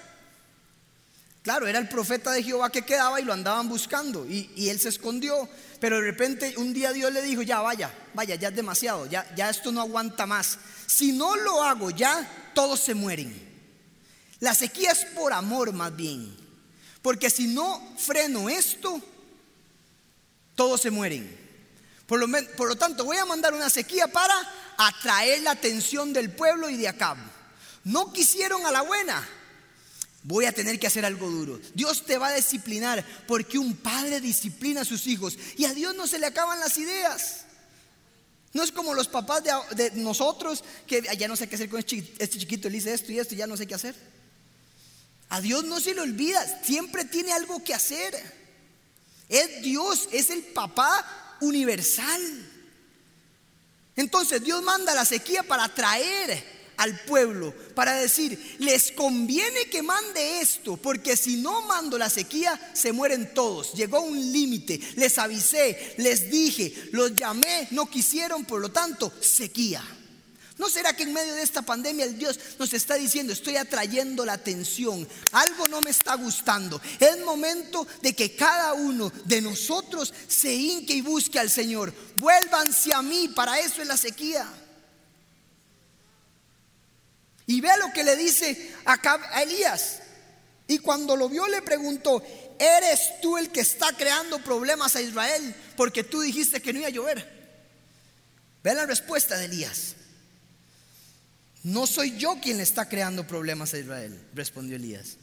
Claro, 1.41 1.67
era 1.67 1.79
el 1.79 1.87
profeta 1.87 2.31
de 2.33 2.43
Jehová 2.43 2.69
que 2.69 2.81
quedaba 2.81 3.21
y 3.21 3.23
lo 3.23 3.31
andaban 3.31 3.69
buscando 3.69 4.25
y, 4.25 4.51
y, 4.57 4.67
él 4.67 4.77
se 4.77 4.89
escondió. 4.89 5.47
Pero 5.79 5.95
de 5.95 6.01
repente 6.01 6.55
un 6.57 6.73
día 6.73 6.91
Dios 6.91 7.13
le 7.13 7.21
dijo, 7.21 7.41
ya 7.41 7.61
vaya, 7.61 7.89
vaya, 8.13 8.35
ya 8.35 8.49
es 8.49 8.55
demasiado, 8.57 9.05
ya, 9.05 9.25
ya 9.37 9.49
esto 9.49 9.71
no 9.71 9.79
aguanta 9.79 10.25
más. 10.25 10.59
Si 10.85 11.13
no 11.13 11.37
lo 11.37 11.63
hago 11.63 11.91
ya, 11.91 12.29
todos 12.53 12.81
se 12.81 12.93
mueren. 12.93 13.33
La 14.41 14.53
sequía 14.53 14.91
es 14.91 15.05
por 15.05 15.31
amor 15.31 15.71
más 15.71 15.95
bien. 15.95 16.46
Porque 17.07 17.29
si 17.29 17.47
no 17.47 17.95
freno 17.97 18.49
esto, 18.49 19.01
todos 20.55 20.81
se 20.81 20.91
mueren. 20.91 21.25
Por 22.05 22.19
lo, 22.19 22.75
tanto, 22.75 23.05
voy 23.05 23.15
a 23.15 23.23
mandar 23.23 23.53
una 23.53 23.69
sequía 23.69 24.09
para 24.09 24.35
atraer 24.77 25.41
la 25.41 25.51
atención 25.51 26.11
del 26.11 26.31
pueblo 26.31 26.69
y 26.69 26.75
de 26.75 26.89
acá. 26.89 27.15
No 27.85 28.11
quisieron 28.11 28.65
a 28.65 28.73
la 28.73 28.81
buena. 28.81 29.25
Voy 30.23 30.47
a 30.47 30.51
tener 30.51 30.77
que 30.81 30.87
hacer 30.87 31.05
algo 31.05 31.29
duro. 31.29 31.61
Dios 31.73 32.03
te 32.03 32.17
va 32.17 32.27
a 32.27 32.35
disciplinar 32.35 33.05
porque 33.25 33.57
un 33.57 33.77
padre 33.77 34.19
disciplina 34.19 34.81
a 34.81 34.83
sus 34.83 35.07
hijos 35.07 35.37
y 35.55 35.63
a 35.63 35.73
Dios 35.73 35.95
no 35.95 36.07
se 36.07 36.19
le 36.19 36.25
acaban 36.25 36.59
las 36.59 36.77
ideas. 36.77 37.45
No 38.51 38.63
es 38.63 38.71
como 38.73 38.93
los 38.93 39.07
papás 39.07 39.43
de, 39.45 39.91
nosotros 39.91 40.61
que 40.85 41.01
ya 41.17 41.29
no 41.29 41.37
sé 41.37 41.47
qué 41.47 41.55
hacer 41.55 41.69
con 41.69 41.79
este, 41.79 41.99
este 42.19 42.37
chiquito, 42.37 42.69
le 42.69 42.79
hice 42.79 42.93
esto 42.93 43.13
y 43.13 43.19
esto 43.19 43.33
y 43.33 43.37
ya 43.37 43.47
no 43.47 43.55
sé 43.55 43.65
qué 43.65 43.75
hacer. 43.75 43.95
A 45.29 45.41
Dios 45.41 45.65
no 45.65 45.79
se 45.79 45.93
le 45.93 46.01
olvida, 46.01 46.63
siempre 46.63 47.05
tiene 47.05 47.33
algo 47.33 47.63
que 47.63 47.73
hacer. 47.73 48.15
Es 49.27 49.61
Dios, 49.61 50.07
es 50.11 50.29
el 50.29 50.43
papá 50.43 51.37
universal. 51.41 52.21
Entonces 53.95 54.43
Dios 54.43 54.61
manda 54.63 54.93
la 54.95 55.05
sequía 55.05 55.43
para 55.43 55.65
atraer 55.65 56.57
al 56.77 56.99
pueblo, 57.01 57.53
para 57.73 57.95
decir, 57.95 58.57
les 58.59 58.91
conviene 58.91 59.65
que 59.65 59.81
mande 59.81 60.39
esto, 60.39 60.77
porque 60.77 61.17
si 61.17 61.37
no 61.37 61.63
mando 61.63 61.97
la 61.97 62.09
sequía, 62.09 62.71
se 62.73 62.91
mueren 62.91 63.33
todos. 63.33 63.73
Llegó 63.73 64.01
un 64.01 64.31
límite, 64.31 64.79
les 64.95 65.17
avisé, 65.17 65.95
les 65.97 66.29
dije, 66.29 66.89
los 66.91 67.15
llamé, 67.15 67.67
no 67.71 67.89
quisieron, 67.89 68.45
por 68.45 68.61
lo 68.61 68.71
tanto, 68.71 69.11
sequía. 69.19 69.83
¿No 70.57 70.69
será 70.69 70.95
que 70.95 71.03
en 71.03 71.13
medio 71.13 71.35
de 71.35 71.43
esta 71.43 71.61
pandemia 71.61 72.05
el 72.05 72.17
Dios 72.17 72.39
nos 72.57 72.73
está 72.73 72.95
diciendo, 72.95 73.31
estoy 73.31 73.57
atrayendo 73.57 74.25
la 74.25 74.33
atención, 74.33 75.07
algo 75.31 75.67
no 75.67 75.81
me 75.81 75.91
está 75.91 76.15
gustando? 76.15 76.81
Es 76.99 77.19
momento 77.19 77.85
de 78.01 78.15
que 78.15 78.35
cada 78.35 78.73
uno 78.73 79.11
de 79.25 79.41
nosotros 79.41 80.11
se 80.27 80.53
hinque 80.53 80.93
y 80.93 81.01
busque 81.01 81.39
al 81.39 81.51
Señor. 81.51 81.93
Vuélvanse 82.15 82.91
a 82.91 83.03
mí, 83.03 83.27
para 83.27 83.59
eso 83.59 83.83
es 83.83 83.87
la 83.87 83.97
sequía. 83.97 84.47
Y 87.45 87.61
vea 87.61 87.77
lo 87.77 87.93
que 87.93 88.03
le 88.03 88.15
dice 88.15 88.73
a 88.85 89.43
Elías. 89.43 89.99
Y 90.67 90.79
cuando 90.79 91.15
lo 91.15 91.29
vio 91.29 91.47
le 91.47 91.61
preguntó, 91.61 92.21
¿eres 92.57 93.21
tú 93.21 93.37
el 93.37 93.51
que 93.51 93.61
está 93.61 93.93
creando 93.93 94.39
problemas 94.39 94.95
a 94.95 95.01
Israel? 95.01 95.55
Porque 95.77 96.03
tú 96.03 96.21
dijiste 96.21 96.61
que 96.61 96.73
no 96.73 96.79
iba 96.79 96.87
a 96.87 96.91
llover. 96.91 97.37
Ve 98.63 98.73
la 98.73 98.87
respuesta 98.87 99.37
de 99.37 99.45
Elías. 99.45 99.95
No 101.67 101.85
soy 101.85 102.15
yo 102.17 102.37
quien 102.41 102.55
le 102.55 102.63
está 102.63 102.87
creando 102.87 103.27
problemas 103.27 103.73
a 103.73 103.77
Israel, 103.77 104.17
respondió 104.33 104.77
Elías. 104.77 105.17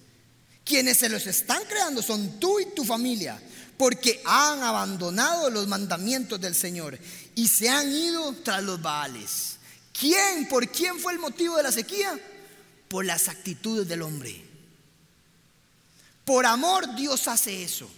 Quienes 0.62 0.98
se 0.98 1.08
los 1.08 1.26
están 1.26 1.62
creando 1.64 2.02
son 2.02 2.38
tú 2.38 2.60
y 2.60 2.66
tu 2.74 2.84
familia, 2.84 3.40
porque 3.78 4.20
han 4.26 4.62
abandonado 4.62 5.48
los 5.48 5.66
mandamientos 5.66 6.38
del 6.38 6.54
Señor 6.54 6.98
y 7.34 7.48
se 7.48 7.70
han 7.70 7.90
ido 7.90 8.34
tras 8.44 8.62
los 8.62 8.82
Baales. 8.82 9.56
¿Quién? 9.98 10.46
¿Por 10.46 10.68
quién 10.68 10.98
fue 10.98 11.14
el 11.14 11.18
motivo 11.18 11.56
de 11.56 11.62
la 11.62 11.72
sequía? 11.72 12.14
Por 12.88 13.06
las 13.06 13.28
actitudes 13.28 13.88
del 13.88 14.02
hombre. 14.02 14.44
Por 16.26 16.44
amor 16.44 16.94
Dios 16.94 17.26
hace 17.26 17.62
eso. 17.64 17.90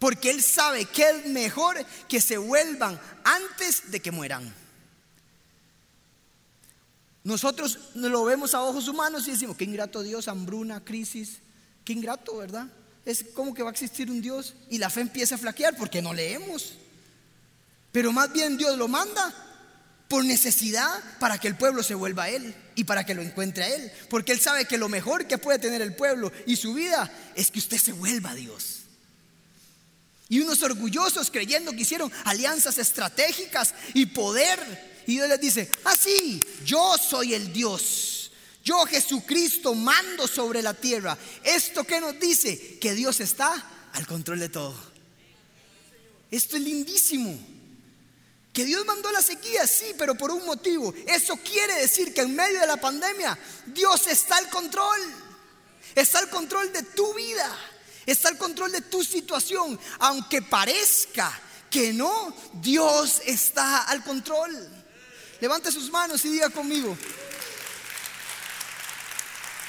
Porque 0.00 0.28
Él 0.28 0.42
sabe 0.42 0.86
que 0.86 1.08
es 1.08 1.26
mejor 1.26 1.86
que 2.08 2.20
se 2.20 2.36
vuelvan 2.36 3.00
antes 3.22 3.92
de 3.92 4.00
que 4.00 4.10
mueran. 4.10 4.63
Nosotros 7.24 7.78
lo 7.94 8.24
vemos 8.24 8.54
a 8.54 8.62
ojos 8.62 8.86
humanos 8.86 9.26
y 9.26 9.30
decimos, 9.30 9.56
qué 9.56 9.64
ingrato 9.64 10.02
Dios, 10.02 10.28
hambruna, 10.28 10.84
crisis, 10.84 11.38
qué 11.82 11.94
ingrato, 11.94 12.36
¿verdad? 12.36 12.68
Es 13.06 13.24
como 13.34 13.54
que 13.54 13.62
va 13.62 13.70
a 13.70 13.72
existir 13.72 14.10
un 14.10 14.20
Dios 14.20 14.54
y 14.68 14.76
la 14.76 14.90
fe 14.90 15.00
empieza 15.00 15.34
a 15.34 15.38
flaquear 15.38 15.74
porque 15.76 16.02
no 16.02 16.12
leemos. 16.12 16.74
Pero 17.92 18.12
más 18.12 18.30
bien 18.30 18.58
Dios 18.58 18.76
lo 18.76 18.88
manda 18.88 19.34
por 20.08 20.22
necesidad 20.22 21.02
para 21.18 21.38
que 21.38 21.48
el 21.48 21.56
pueblo 21.56 21.82
se 21.82 21.94
vuelva 21.94 22.24
a 22.24 22.28
Él 22.28 22.54
y 22.74 22.84
para 22.84 23.06
que 23.06 23.14
lo 23.14 23.22
encuentre 23.22 23.64
a 23.64 23.74
Él. 23.74 23.90
Porque 24.10 24.32
Él 24.32 24.40
sabe 24.40 24.66
que 24.66 24.76
lo 24.76 24.90
mejor 24.90 25.26
que 25.26 25.38
puede 25.38 25.58
tener 25.58 25.80
el 25.80 25.96
pueblo 25.96 26.30
y 26.46 26.56
su 26.56 26.74
vida 26.74 27.10
es 27.34 27.50
que 27.50 27.58
usted 27.58 27.78
se 27.78 27.92
vuelva 27.92 28.30
a 28.30 28.34
Dios. 28.34 28.82
Y 30.28 30.40
unos 30.40 30.62
orgullosos 30.62 31.30
creyendo 31.30 31.72
que 31.72 31.82
hicieron 31.82 32.12
alianzas 32.24 32.76
estratégicas 32.76 33.74
y 33.94 34.06
poder. 34.06 34.93
Y 35.06 35.12
Dios 35.12 35.28
les 35.28 35.40
dice, 35.40 35.70
así, 35.84 36.40
ah, 36.42 36.62
yo 36.64 36.96
soy 36.98 37.34
el 37.34 37.52
Dios. 37.52 38.30
Yo 38.64 38.86
Jesucristo 38.86 39.74
mando 39.74 40.26
sobre 40.26 40.62
la 40.62 40.72
tierra. 40.72 41.18
¿Esto 41.42 41.84
que 41.84 42.00
nos 42.00 42.18
dice? 42.18 42.78
Que 42.78 42.94
Dios 42.94 43.20
está 43.20 43.90
al 43.92 44.06
control 44.06 44.40
de 44.40 44.48
todo. 44.48 44.74
Esto 46.30 46.56
es 46.56 46.62
lindísimo. 46.62 47.38
Que 48.54 48.64
Dios 48.64 48.86
mandó 48.86 49.10
la 49.12 49.20
sequía, 49.20 49.66
sí, 49.66 49.86
pero 49.98 50.14
por 50.14 50.30
un 50.30 50.46
motivo. 50.46 50.94
Eso 51.06 51.36
quiere 51.36 51.74
decir 51.74 52.14
que 52.14 52.22
en 52.22 52.34
medio 52.34 52.60
de 52.60 52.66
la 52.66 52.76
pandemia 52.76 53.38
Dios 53.66 54.06
está 54.06 54.36
al 54.38 54.48
control. 54.48 55.00
Está 55.94 56.20
al 56.20 56.30
control 56.30 56.72
de 56.72 56.82
tu 56.82 57.12
vida. 57.14 57.54
Está 58.06 58.28
al 58.28 58.38
control 58.38 58.72
de 58.72 58.80
tu 58.80 59.04
situación. 59.04 59.78
Aunque 59.98 60.40
parezca 60.40 61.38
que 61.70 61.92
no, 61.92 62.34
Dios 62.54 63.20
está 63.26 63.82
al 63.82 64.02
control. 64.02 64.83
Levante 65.40 65.70
sus 65.70 65.90
manos 65.90 66.24
y 66.24 66.30
diga 66.30 66.50
conmigo. 66.50 66.96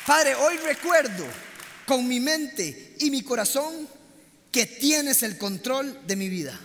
Padre, 0.06 0.36
hoy 0.36 0.58
recuerdo 0.58 1.26
con 1.86 2.08
mi 2.08 2.20
mente 2.20 2.96
y 3.00 3.10
mi 3.10 3.24
corazón 3.24 3.88
que 4.52 4.66
tienes 4.66 5.24
el 5.24 5.38
control 5.38 6.06
de 6.06 6.16
mi 6.16 6.30
vida. 6.30 6.60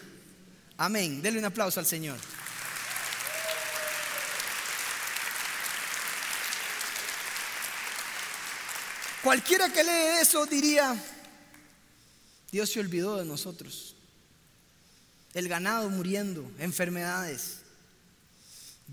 Amén. 0.77 1.23
Denle 1.23 1.41
un 1.41 1.47
aplauso 1.47 1.81
al 1.81 1.87
Señor. 1.87 2.19
Cualquiera 9.23 9.71
que 9.71 9.85
lee 9.85 10.21
eso 10.23 10.47
diría, 10.47 10.97
Dios 12.51 12.71
se 12.71 12.81
olvidó 12.81 13.17
de 13.17 13.25
nosotros. 13.25 13.95
El 15.35 15.49
ganado 15.49 15.91
muriendo, 15.91 16.51
enfermedades. 16.59 17.60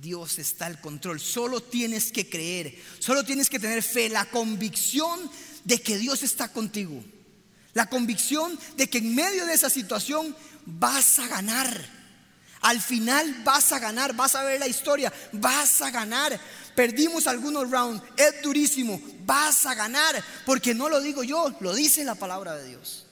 Dios 0.01 0.39
está 0.39 0.65
al 0.67 0.79
control. 0.79 1.19
Solo 1.19 1.61
tienes 1.61 2.11
que 2.11 2.29
creer, 2.29 2.77
solo 2.99 3.23
tienes 3.23 3.49
que 3.49 3.59
tener 3.59 3.81
fe, 3.81 4.09
la 4.09 4.25
convicción 4.25 5.29
de 5.63 5.81
que 5.81 5.97
Dios 5.97 6.23
está 6.23 6.51
contigo. 6.51 7.03
La 7.73 7.87
convicción 7.89 8.57
de 8.75 8.89
que 8.89 8.99
en 8.99 9.13
medio 9.13 9.45
de 9.45 9.53
esa 9.53 9.69
situación 9.69 10.35
vas 10.65 11.19
a 11.19 11.27
ganar. 11.27 11.97
Al 12.61 12.81
final 12.81 13.43
vas 13.43 13.71
a 13.71 13.79
ganar, 13.79 14.15
vas 14.15 14.35
a 14.35 14.43
ver 14.43 14.59
la 14.59 14.67
historia, 14.67 15.13
vas 15.31 15.81
a 15.81 15.91
ganar. 15.91 16.39
Perdimos 16.75 17.27
algunos 17.27 17.69
rounds, 17.69 18.03
es 18.17 18.41
durísimo, 18.41 19.01
vas 19.25 19.65
a 19.65 19.75
ganar, 19.75 20.23
porque 20.45 20.73
no 20.73 20.89
lo 20.89 21.01
digo 21.01 21.23
yo, 21.23 21.55
lo 21.59 21.73
dice 21.73 22.03
la 22.03 22.15
palabra 22.15 22.55
de 22.55 22.69
Dios. 22.69 23.05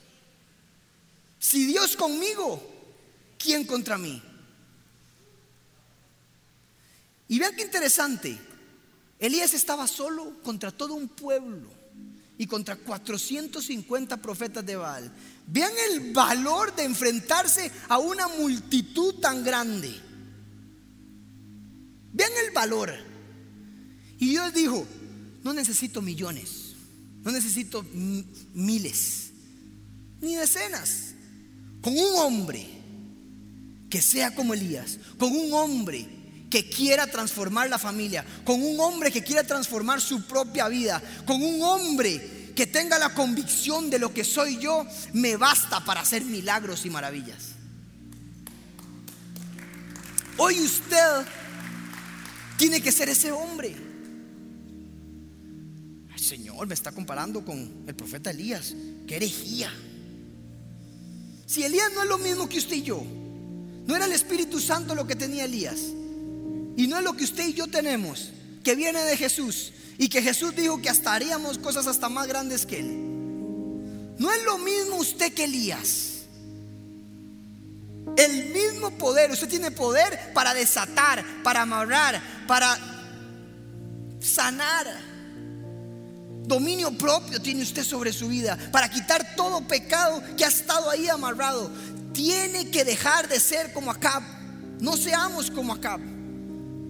Si 1.38 1.64
Dios 1.66 1.96
conmigo, 1.96 2.60
¿quién 3.38 3.64
contra 3.64 3.98
mí? 3.98 4.22
Y 7.28 7.38
vean 7.38 7.54
qué 7.56 7.62
interesante. 7.62 8.38
Elías 9.18 9.54
estaba 9.54 9.86
solo 9.86 10.42
contra 10.42 10.70
todo 10.70 10.94
un 10.94 11.08
pueblo 11.08 11.70
y 12.38 12.46
contra 12.46 12.76
450 12.76 14.16
profetas 14.18 14.64
de 14.64 14.76
Baal. 14.76 15.10
Vean 15.46 15.72
el 15.90 16.12
valor 16.12 16.74
de 16.76 16.84
enfrentarse 16.84 17.70
a 17.88 17.98
una 17.98 18.28
multitud 18.28 19.14
tan 19.14 19.42
grande. 19.42 19.94
Vean 22.12 22.32
el 22.46 22.52
valor. 22.52 22.92
Y 24.18 24.30
Dios 24.30 24.52
dijo, 24.52 24.86
no 25.42 25.52
necesito 25.52 26.02
millones, 26.02 26.74
no 27.22 27.30
necesito 27.30 27.84
miles, 28.54 29.30
ni 30.20 30.34
decenas 30.34 31.14
con 31.82 31.96
un 31.96 32.16
hombre 32.16 32.66
que 33.90 34.00
sea 34.00 34.34
como 34.34 34.54
Elías, 34.54 34.98
con 35.18 35.30
un 35.32 35.52
hombre 35.52 36.08
que 36.50 36.68
quiera 36.68 37.06
transformar 37.06 37.68
la 37.68 37.78
familia, 37.78 38.24
con 38.44 38.62
un 38.62 38.78
hombre 38.80 39.10
que 39.10 39.24
quiera 39.24 39.44
transformar 39.44 40.00
su 40.00 40.22
propia 40.22 40.68
vida, 40.68 41.02
con 41.24 41.42
un 41.42 41.62
hombre 41.62 42.52
que 42.54 42.66
tenga 42.66 42.98
la 42.98 43.12
convicción 43.14 43.90
de 43.90 43.98
lo 43.98 44.14
que 44.14 44.24
soy 44.24 44.58
yo, 44.58 44.86
me 45.12 45.36
basta 45.36 45.84
para 45.84 46.00
hacer 46.00 46.24
milagros 46.24 46.86
y 46.86 46.90
maravillas. 46.90 47.56
Hoy 50.38 50.60
usted 50.60 51.26
tiene 52.56 52.80
que 52.80 52.92
ser 52.92 53.08
ese 53.08 53.32
hombre. 53.32 53.74
Ay, 56.12 56.22
Señor, 56.22 56.66
me 56.66 56.74
está 56.74 56.92
comparando 56.92 57.44
con 57.44 57.84
el 57.86 57.94
profeta 57.94 58.30
Elías. 58.30 58.74
Qué 59.06 59.16
herejía. 59.16 59.72
Si 61.46 61.62
Elías 61.62 61.92
no 61.94 62.02
es 62.02 62.08
lo 62.08 62.18
mismo 62.18 62.48
que 62.48 62.58
usted 62.58 62.76
y 62.76 62.82
yo, 62.82 63.04
no 63.86 63.94
era 63.94 64.06
el 64.06 64.12
Espíritu 64.12 64.60
Santo 64.60 64.94
lo 64.94 65.06
que 65.06 65.14
tenía 65.14 65.44
Elías, 65.44 65.78
y 66.76 66.86
no 66.86 66.98
es 66.98 67.04
lo 67.04 67.14
que 67.14 67.24
usted 67.24 67.48
y 67.48 67.54
yo 67.54 67.66
tenemos, 67.66 68.30
que 68.62 68.74
viene 68.74 69.02
de 69.02 69.16
Jesús, 69.16 69.72
y 69.98 70.08
que 70.08 70.22
Jesús 70.22 70.54
dijo 70.54 70.80
que 70.82 70.90
hasta 70.90 71.14
haríamos 71.14 71.58
cosas 71.58 71.86
hasta 71.86 72.08
más 72.08 72.26
grandes 72.26 72.66
que 72.66 72.80
Él. 72.80 73.06
No 74.18 74.32
es 74.32 74.44
lo 74.44 74.58
mismo 74.58 74.96
usted 74.96 75.32
que 75.32 75.44
Elías. 75.44 76.12
El 78.16 78.52
mismo 78.52 78.90
poder, 78.92 79.30
usted 79.30 79.48
tiene 79.48 79.70
poder 79.70 80.32
para 80.32 80.54
desatar, 80.54 81.24
para 81.42 81.62
amarrar, 81.62 82.22
para 82.46 82.78
sanar. 84.20 84.86
Dominio 86.44 86.96
propio 86.96 87.40
tiene 87.42 87.62
usted 87.62 87.82
sobre 87.82 88.12
su 88.12 88.28
vida 88.28 88.56
para 88.70 88.88
quitar 88.88 89.34
todo 89.34 89.66
pecado 89.66 90.22
que 90.36 90.44
ha 90.44 90.48
estado 90.48 90.90
ahí 90.90 91.08
amarrado. 91.08 91.70
Tiene 92.12 92.70
que 92.70 92.84
dejar 92.84 93.28
de 93.28 93.40
ser 93.40 93.72
como 93.72 93.90
Acab. 93.90 94.22
No 94.80 94.96
seamos 94.96 95.50
como 95.50 95.72
Acab. 95.72 96.15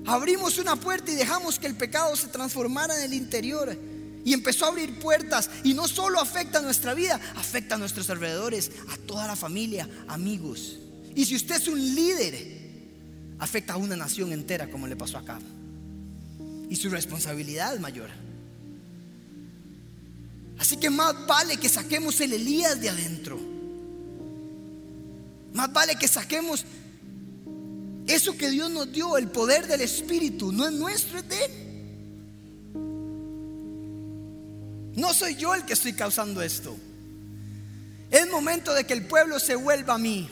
Abrimos 0.06 0.58
una 0.58 0.76
puerta 0.76 1.10
y 1.10 1.16
dejamos 1.16 1.58
que 1.58 1.66
el 1.66 1.74
pecado 1.74 2.14
se 2.16 2.28
transformara 2.28 2.96
en 2.98 3.04
el 3.04 3.14
interior. 3.14 3.76
Y 4.24 4.32
empezó 4.32 4.64
a 4.64 4.68
abrir 4.68 4.98
puertas. 4.98 5.50
Y 5.64 5.74
no 5.74 5.88
solo 5.88 6.20
afecta 6.20 6.58
a 6.58 6.62
nuestra 6.62 6.94
vida, 6.94 7.20
afecta 7.36 7.74
a 7.74 7.78
nuestros 7.78 8.08
alrededores, 8.10 8.70
a 8.90 8.96
toda 8.98 9.26
la 9.26 9.36
familia, 9.36 9.88
amigos. 10.08 10.78
Y 11.14 11.24
si 11.24 11.34
usted 11.34 11.56
es 11.56 11.68
un 11.68 11.78
líder, 11.78 12.56
afecta 13.38 13.74
a 13.74 13.76
una 13.76 13.96
nación 13.96 14.32
entera 14.32 14.70
como 14.70 14.86
le 14.86 14.96
pasó 14.96 15.18
a 15.18 15.20
Acab. 15.20 15.42
Y 16.70 16.76
su 16.76 16.88
responsabilidad 16.88 17.74
es 17.74 17.80
mayor. 17.80 18.10
Así 20.58 20.76
que 20.76 20.90
más 20.90 21.26
vale 21.26 21.56
que 21.56 21.68
saquemos 21.68 22.20
el 22.20 22.32
Elías 22.32 22.80
de 22.80 22.88
adentro. 22.88 23.38
Más 25.52 25.72
vale 25.72 25.96
que 25.96 26.08
saquemos 26.08 26.64
eso 28.06 28.36
que 28.36 28.50
Dios 28.50 28.70
nos 28.70 28.92
dio, 28.92 29.16
el 29.16 29.28
poder 29.28 29.66
del 29.66 29.80
Espíritu. 29.80 30.52
No 30.52 30.66
es 30.66 30.72
nuestro, 30.72 31.18
es 31.18 31.28
de 31.28 31.44
Él. 31.44 31.50
No 34.94 35.12
soy 35.12 35.34
yo 35.36 35.54
el 35.54 35.64
que 35.64 35.74
estoy 35.74 35.92
causando 35.92 36.40
esto. 36.40 36.76
Es 38.10 38.30
momento 38.30 38.72
de 38.72 38.84
que 38.84 38.94
el 38.94 39.06
pueblo 39.06 39.38
se 39.38 39.56
vuelva 39.56 39.94
a 39.94 39.98
mí. 39.98 40.28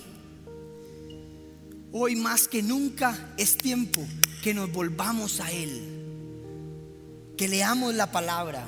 Hoy 1.93 2.17
más 2.17 2.49
que 2.49 2.63
nunca 2.63 3.35
es 3.37 3.57
tiempo 3.57 4.01
que 4.43 4.55
nos 4.55 4.73
volvamos 4.73 5.41
a 5.41 5.51
Él. 5.51 5.83
Que 7.37 7.49
leamos 7.49 7.95
la 7.95 8.11
palabra 8.13 8.67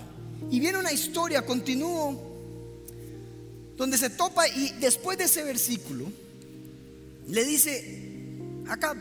y 0.50 0.60
viene 0.60 0.78
una 0.78 0.92
historia, 0.92 1.46
continúo, 1.46 2.20
donde 3.76 3.98
se 3.98 4.10
topa 4.10 4.48
y 4.48 4.72
después 4.80 5.18
de 5.18 5.24
ese 5.24 5.42
versículo 5.44 6.10
le 7.28 7.44
dice 7.44 8.05
Acab, 8.68 8.96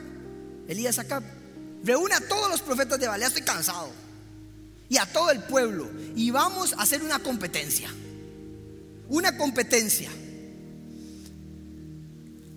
Elías 0.68 1.00
Acab, 1.00 1.24
reúne 1.84 2.16
a 2.16 2.22
todos 2.22 2.50
los 2.50 2.62
profetas 2.62 3.00
de 3.00 3.08
Baal, 3.08 3.24
estoy 3.24 3.44
cansado, 3.44 3.90
y 4.90 4.98
a 4.98 5.06
todo 5.06 5.32
el 5.32 5.40
pueblo, 5.44 5.90
y 6.16 6.32
vamos 6.32 6.74
a 6.74 6.82
hacer 6.82 7.04
una 7.04 7.20
competencia, 7.20 7.90
una 9.10 9.38
competencia. 9.38 10.10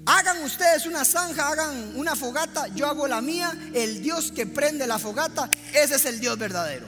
Hagan 0.06 0.42
ustedes 0.42 0.86
una 0.86 1.04
zanja, 1.04 1.48
hagan 1.48 1.94
una 1.96 2.16
fogata, 2.16 2.68
yo 2.68 2.86
hago 2.86 3.06
la 3.06 3.20
mía, 3.20 3.52
el 3.74 4.02
Dios 4.02 4.32
que 4.32 4.46
prende 4.46 4.86
la 4.86 4.98
fogata, 4.98 5.50
ese 5.74 5.96
es 5.96 6.04
el 6.06 6.18
Dios 6.18 6.38
verdadero. 6.38 6.86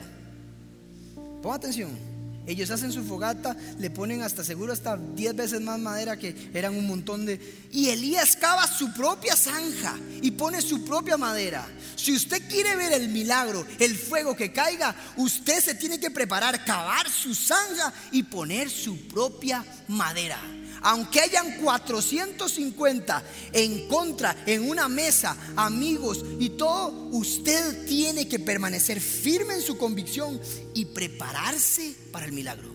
Ponga 1.43 1.57
atención. 1.57 2.10
Ellos 2.51 2.71
hacen 2.73 2.93
su 2.93 3.05
fogata, 3.05 3.57
le 3.79 3.91
ponen 3.91 4.23
hasta 4.23 4.43
seguro 4.43 4.73
hasta 4.73 4.97
10 4.97 5.37
veces 5.37 5.61
más 5.61 5.79
madera 5.79 6.19
que 6.19 6.51
eran 6.53 6.77
un 6.77 6.87
montón 6.87 7.25
de... 7.25 7.41
Y 7.71 7.91
Elías 7.91 8.35
cava 8.35 8.67
su 8.67 8.93
propia 8.93 9.37
zanja 9.37 9.97
y 10.21 10.33
pone 10.33 10.61
su 10.61 10.85
propia 10.85 11.17
madera. 11.17 11.65
Si 11.95 12.13
usted 12.13 12.43
quiere 12.49 12.75
ver 12.75 12.93
el 12.93 13.09
milagro, 13.09 13.65
el 13.79 13.97
fuego 13.97 14.35
que 14.35 14.53
caiga, 14.53 14.97
usted 15.17 15.61
se 15.63 15.77
tiene 15.77 16.01
que 16.01 16.11
preparar, 16.11 16.65
cavar 16.65 17.09
su 17.09 17.35
zanja 17.37 17.93
y 18.11 18.25
poner 18.25 18.69
su 18.69 19.07
propia 19.07 19.65
madera 19.87 20.41
aunque 20.83 21.21
hayan 21.21 21.59
450 21.59 23.23
en 23.53 23.89
contra, 23.89 24.37
en 24.47 24.69
una 24.69 24.89
mesa, 24.89 25.37
amigos 25.57 26.25
y 26.39 26.51
todo, 26.51 27.09
usted 27.13 27.87
tiene 27.87 28.29
que 28.29 28.39
permanecer 28.39 29.01
firme 29.01 29.55
en 29.55 29.63
su 29.63 29.77
convicción 29.77 30.41
y 30.75 30.87
prepararse 30.87 31.95
para 32.13 32.27
el 32.27 32.33
milagro. 32.33 32.69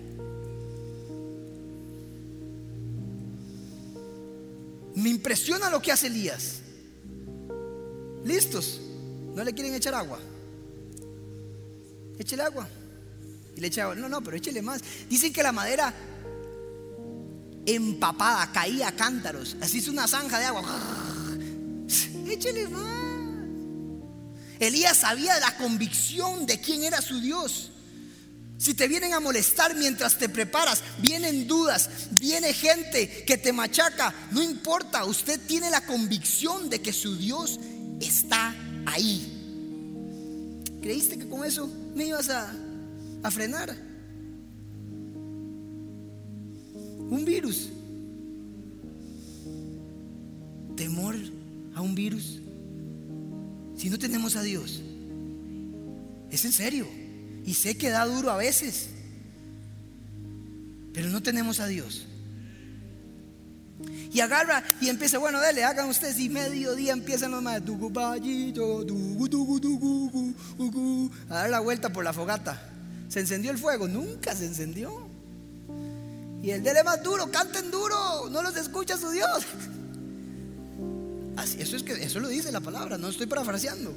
Me 4.95 5.09
impresiona 5.09 5.69
lo 5.69 5.81
que 5.81 5.91
hace 5.91 6.07
Elías. 6.07 6.61
¿Listos? 8.23 8.79
¿No 9.35 9.43
le 9.43 9.53
quieren 9.53 9.75
echar 9.75 9.93
agua? 9.93 10.19
Échele 12.17 12.43
agua. 12.43 12.67
Y 13.55 13.61
le 13.61 13.67
echa 13.67 13.83
agua. 13.83 13.95
No, 13.95 14.07
no, 14.07 14.23
pero 14.23 14.37
échele 14.37 14.61
más. 14.61 14.81
Dicen 15.09 15.33
que 15.33 15.43
la 15.43 15.51
madera 15.51 15.93
empapada 17.65 18.51
caía 18.51 18.95
cántaros. 18.95 19.55
Así 19.61 19.79
es 19.79 19.87
una 19.87 20.07
zanja 20.07 20.39
de 20.39 20.45
agua. 20.45 20.63
Échele 22.27 22.67
más. 22.67 23.05
Elías 24.59 24.97
sabía 24.97 25.39
la 25.39 25.55
convicción 25.57 26.45
de 26.45 26.59
quién 26.59 26.83
era 26.83 27.01
su 27.01 27.19
Dios. 27.19 27.71
Si 28.57 28.73
te 28.73 28.87
vienen 28.87 29.13
a 29.13 29.19
molestar 29.19 29.75
mientras 29.75 30.17
te 30.17 30.29
preparas, 30.29 30.81
vienen 30.99 31.45
dudas, 31.45 31.89
viene 32.11 32.53
gente 32.53 33.23
que 33.25 33.37
te 33.37 33.51
machaca, 33.51 34.13
no 34.31 34.41
importa, 34.41 35.03
usted 35.03 35.39
tiene 35.45 35.69
la 35.69 35.85
convicción 35.85 36.69
de 36.69 36.81
que 36.81 36.93
su 36.93 37.17
Dios 37.17 37.59
está 37.99 38.55
ahí. 38.85 39.31
¿Creíste 40.81 41.19
que 41.19 41.27
con 41.27 41.43
eso 41.43 41.69
me 41.95 42.05
ibas 42.05 42.29
a, 42.29 42.53
a 43.23 43.31
frenar? 43.31 43.75
Un 47.09 47.23
virus. 47.25 47.69
Temor 50.75 51.15
a 51.73 51.81
un 51.81 51.95
virus. 51.95 52.41
Si 53.77 53.89
no 53.89 53.99
tenemos 53.99 54.35
a 54.35 54.41
Dios, 54.41 54.81
es 56.31 56.45
en 56.45 56.51
serio. 56.51 56.87
Y 57.45 57.53
sé 57.53 57.77
que 57.77 57.89
da 57.89 58.05
duro 58.05 58.31
a 58.31 58.37
veces. 58.37 58.89
Pero 60.93 61.09
no 61.09 61.21
tenemos 61.21 61.59
a 61.59 61.67
Dios. 61.67 62.07
Y 64.11 64.21
agarra 64.21 64.63
y 64.79 64.87
empieza, 64.87 65.17
bueno, 65.17 65.41
dale, 65.41 65.63
hagan 65.65 65.89
ustedes 65.89 66.17
y 66.19 66.29
mediodía 66.29 66.93
empiezan 66.93 67.31
los 67.31 67.43
más 67.43 67.61
a 71.29 71.33
dar 71.33 71.49
la 71.49 71.59
vuelta 71.59 71.91
por 71.91 72.03
la 72.03 72.13
fogata. 72.13 72.69
¿Se 73.09 73.19
encendió 73.19 73.51
el 73.51 73.57
fuego? 73.57 73.87
Nunca 73.87 74.33
se 74.33 74.45
encendió. 74.45 75.04
Y 76.45 76.51
el 76.51 76.61
dele 76.61 76.83
más 76.83 77.01
duro, 77.01 77.31
canten 77.31 77.71
duro, 77.71 78.29
no 78.29 78.43
los 78.43 78.55
escucha 78.55 78.99
su 78.99 79.09
Dios. 79.09 79.43
Así, 81.37 81.59
eso 81.59 81.75
es 81.75 81.81
que 81.81 81.93
eso 81.93 82.19
lo 82.19 82.27
dice 82.27 82.51
la 82.51 82.61
palabra, 82.61 82.99
no 82.99 83.09
estoy 83.09 83.25
parafraseando. 83.25 83.91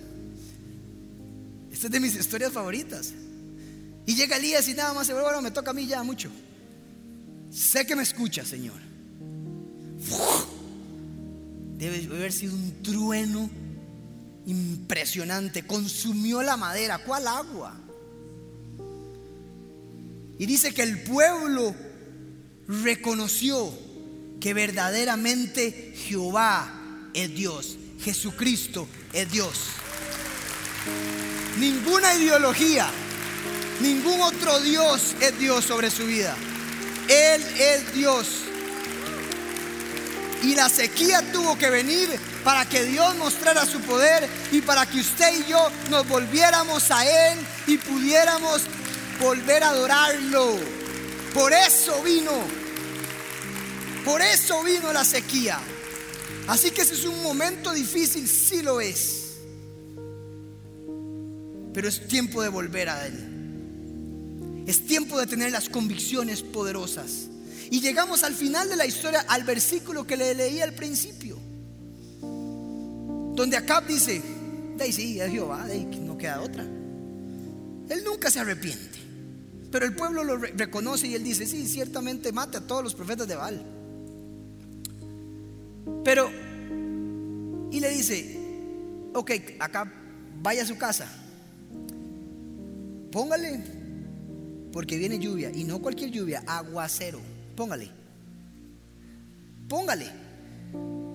Esta 1.71 1.89
es 1.89 1.93
de 1.93 2.01
mis 2.01 2.17
historias 2.17 2.51
favoritas. 2.51 3.13
Y 4.07 4.15
llega 4.15 4.39
Elías 4.39 4.67
y 4.67 4.73
nada 4.73 4.95
más 4.95 5.07
se 5.07 5.13
bueno, 5.13 5.43
me 5.43 5.51
toca 5.51 5.73
a 5.73 5.75
mí 5.75 5.87
ya 5.87 6.03
mucho. 6.03 6.31
Sé 7.51 7.87
que 7.87 7.95
me 7.95 8.03
escucha, 8.03 8.47
Señor. 8.47 8.81
Debe 11.77 12.07
haber 12.07 12.33
sido 12.33 12.55
un 12.55 12.83
trueno 12.83 13.51
impresionante. 14.47 15.67
Consumió 15.67 16.41
la 16.41 16.57
madera. 16.57 17.05
¿Cuál 17.05 17.27
agua? 17.29 17.77
Y 20.39 20.47
dice 20.47 20.73
que 20.73 20.83
el 20.83 21.03
pueblo 21.03 21.75
reconoció 22.69 23.73
que 24.41 24.55
verdaderamente 24.55 25.95
Jehová 25.97 26.71
es 27.15 27.35
Dios. 27.35 27.77
Jesucristo 28.01 28.87
es 29.13 29.31
Dios. 29.31 29.59
Ninguna 31.59 32.15
ideología, 32.15 32.89
ningún 33.81 34.21
otro 34.21 34.61
Dios 34.61 35.17
es 35.21 35.37
Dios 35.39 35.65
sobre 35.65 35.91
su 35.91 36.07
vida. 36.07 36.37
Él 37.09 37.43
es 37.59 37.95
Dios. 37.95 38.29
Y 40.45 40.55
la 40.55 40.69
sequía 40.69 41.33
tuvo 41.33 41.59
que 41.59 41.69
venir 41.69 42.09
para 42.45 42.65
que 42.65 42.85
Dios 42.85 43.17
mostrara 43.17 43.67
su 43.67 43.81
poder 43.81 44.29
y 44.53 44.61
para 44.61 44.87
que 44.87 45.01
usted 45.01 45.41
y 45.41 45.51
yo 45.51 45.69
nos 45.91 46.07
volviéramos 46.07 46.91
a 46.93 47.33
Él 47.33 47.39
y 47.67 47.77
pudiéramos 47.79 48.63
volver 49.21 49.65
a 49.65 49.71
adorarlo. 49.71 50.57
Por 51.35 51.53
eso 51.53 52.03
vino, 52.03 52.31
por 54.09 54.23
eso 54.23 54.65
vino 54.65 54.91
la 54.91 55.05
sequía. 55.05 55.61
Así 56.47 56.71
que 56.71 56.81
ese 56.81 56.95
es 56.95 57.05
un 57.05 57.23
momento 57.23 57.75
difícil, 57.75 58.27
sí 58.27 58.63
lo 58.63 58.81
es. 58.81 59.37
Pero 61.75 61.89
es 61.89 62.09
tiempo 62.09 62.41
de 62.41 62.49
volver 62.49 62.89
a 62.89 63.07
Él. 63.07 64.65
Es 64.67 64.87
tiempo 64.87 65.21
de 65.21 65.27
tener 65.27 65.53
las 65.53 65.69
convicciones 65.69 66.43
poderosas. 66.43 67.29
Y 67.71 67.83
llegamos 67.83 68.23
al 68.23 68.35
final 68.35 68.71
de 68.71 68.77
la 68.77 68.87
historia, 68.87 69.27
al 69.29 69.45
versículo 69.45 70.07
que 70.07 70.17
le 70.17 70.35
leí 70.35 70.63
al 70.63 70.73
principio, 70.73 71.39
donde 72.23 73.59
Acab 73.59 73.87
dice, 73.87 74.23
de 74.79 74.91
sí, 74.91 75.21
es 75.21 75.31
Jehová, 75.31 75.67
de 75.67 75.85
no 75.85 76.17
queda 76.17 76.41
otra. 76.41 76.63
Él 76.63 78.03
nunca 78.07 78.31
se 78.31 78.41
arrepiente, 78.41 78.99
pero 79.71 79.85
el 79.85 79.95
pueblo 79.95 80.25
lo 80.25 80.39
reconoce 80.39 81.09
y 81.09 81.15
él 81.15 81.23
dice, 81.23 81.45
sí, 81.45 81.69
ciertamente 81.69 82.33
mate 82.33 82.57
a 82.57 82.67
todos 82.67 82.83
los 82.83 82.95
profetas 82.95 83.29
de 83.29 83.37
Baal. 83.37 83.78
Pero, 86.05 86.31
y 87.71 87.81
le 87.81 87.91
dice, 87.91 88.39
ok, 89.15 89.31
acá 89.61 89.93
vaya 90.41 90.63
a 90.63 90.67
su 90.67 90.79
casa, 90.79 91.07
póngale, 93.11 93.61
porque 94.73 94.97
viene 94.97 95.19
lluvia, 95.19 95.51
y 95.53 95.65
no 95.65 95.81
cualquier 95.81 96.11
lluvia, 96.11 96.43
aguacero 96.47 97.21
póngale. 97.59 97.91
Póngale. 99.69 100.07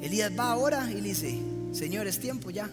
Elías 0.02 0.38
va 0.38 0.52
ahora 0.52 0.92
y 0.92 0.96
le 0.96 1.10
dice, 1.10 1.40
Señor, 1.72 2.06
es 2.06 2.20
tiempo 2.20 2.50
ya. 2.50 2.70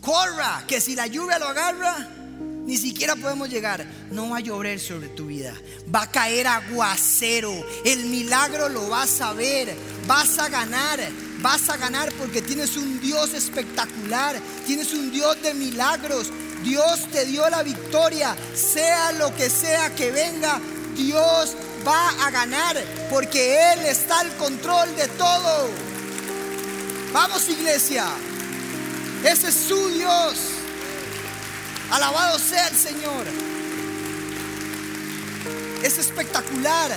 Corra, 0.00 0.64
que 0.66 0.80
si 0.80 0.96
la 0.96 1.06
lluvia 1.06 1.38
lo 1.38 1.46
agarra, 1.46 2.08
ni 2.66 2.76
siquiera 2.76 3.16
podemos 3.16 3.48
llegar. 3.48 3.86
No 4.10 4.28
va 4.28 4.38
a 4.38 4.40
llover 4.40 4.78
sobre 4.78 5.08
tu 5.08 5.26
vida. 5.26 5.54
Va 5.94 6.02
a 6.02 6.10
caer 6.10 6.46
aguacero. 6.46 7.54
El 7.84 8.04
milagro 8.06 8.68
lo 8.68 8.88
vas 8.88 9.20
a 9.20 9.32
ver. 9.32 9.74
Vas 10.06 10.38
a 10.38 10.48
ganar. 10.48 11.00
Vas 11.40 11.70
a 11.70 11.76
ganar 11.76 12.12
porque 12.12 12.42
tienes 12.42 12.76
un 12.76 13.00
Dios 13.00 13.32
espectacular. 13.32 14.36
Tienes 14.66 14.92
un 14.92 15.10
Dios 15.10 15.40
de 15.42 15.54
milagros. 15.54 16.30
Dios 16.62 17.06
te 17.12 17.24
dio 17.26 17.48
la 17.48 17.62
victoria, 17.62 18.34
sea 18.54 19.12
lo 19.12 19.34
que 19.34 19.48
sea 19.50 19.94
que 19.94 20.10
venga, 20.10 20.60
Dios 20.96 21.54
va 21.86 22.26
a 22.26 22.30
ganar 22.30 22.76
porque 23.10 23.72
Él 23.72 23.86
está 23.86 24.20
al 24.20 24.34
control 24.36 24.94
de 24.96 25.06
todo. 25.08 25.68
Vamos 27.12 27.48
iglesia, 27.48 28.06
ese 29.24 29.48
es 29.48 29.54
su 29.54 29.88
Dios. 29.90 30.55
Alabado 31.90 32.38
sea 32.38 32.68
el 32.68 32.74
Señor. 32.74 33.26
Es 35.82 35.98
espectacular. 35.98 36.90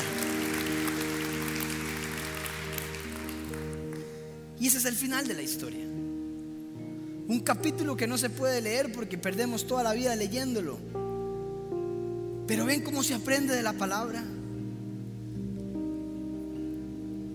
Y 4.60 4.68
ese 4.68 4.80
es 4.80 4.86
el 4.86 4.96
final 4.96 5.28
de 5.28 5.36
la 5.36 5.42
historia. 5.42 5.86
Un 7.28 7.42
capítulo 7.42 7.96
que 7.96 8.08
no 8.08 8.18
se 8.18 8.30
puede 8.30 8.62
leer 8.62 8.92
porque 8.92 9.18
perdemos 9.18 9.68
toda 9.68 9.84
la 9.84 9.94
vida 9.94 10.16
leyéndolo. 10.16 10.80
Pero 12.48 12.66
ven 12.66 12.82
cómo 12.82 13.04
se 13.04 13.14
aprende 13.14 13.56
de 13.56 13.62
la 13.62 13.74
palabra. 13.74 14.24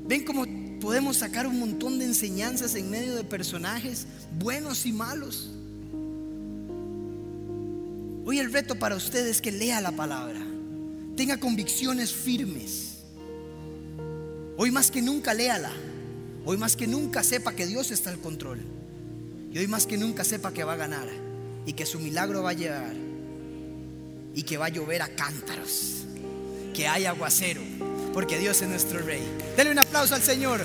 Ven 0.07 0.25
cómo 0.25 0.45
podemos 0.81 1.19
sacar 1.19 1.47
un 1.47 1.61
montón 1.61 2.01
de 2.01 2.05
enseñanzas 2.05 2.75
en 2.75 2.91
medio 2.91 3.15
de 3.15 3.23
personajes 3.23 4.07
buenos 4.39 4.85
y 4.85 4.93
malos. 4.93 5.54
Hoy 8.27 8.39
el 8.39 8.53
reto 8.53 8.77
para 8.77 8.97
usted 8.97 9.27
es 9.27 9.43
que 9.43 9.53
lea 9.53 9.81
la 9.81 9.93
palabra, 9.93 10.41
tenga 11.17 11.39
convicciones 11.39 12.13
firmes. 12.13 12.99
Hoy 14.57 14.71
más 14.71 14.91
que 14.91 15.03
nunca 15.03 15.35
léala. 15.35 15.73
Hoy 16.47 16.57
más 16.57 16.77
que 16.77 16.87
nunca 16.87 17.23
sepa 17.23 17.53
que 17.53 17.67
Dios 17.67 17.91
está 17.91 18.11
al 18.11 18.19
control. 18.19 18.61
Y 19.51 19.59
hoy 19.59 19.67
más 19.67 19.87
que 19.87 19.97
nunca 19.97 20.25
sepa 20.25 20.53
que 20.53 20.65
va 20.65 20.75
a 20.75 20.77
ganar 20.77 21.09
y 21.67 21.73
que 21.73 21.87
su 21.87 21.99
milagro 21.99 22.43
va 22.43 22.51
a 22.51 22.55
llegar 22.55 22.95
y 24.35 24.43
que 24.43 24.57
va 24.57 24.67
a 24.67 24.69
llover 24.69 25.03
a 25.03 25.09
cántaros, 25.09 26.05
que 26.75 26.89
hay 26.89 27.07
aguacero, 27.07 27.63
porque 28.13 28.39
Dios 28.39 28.61
es 28.63 28.69
nuestro 28.69 29.01
rey. 29.01 29.23
Denle 29.57 29.73
un 29.73 29.79
aplauso 29.79 30.15
al 30.15 30.23
Señor. 30.23 30.65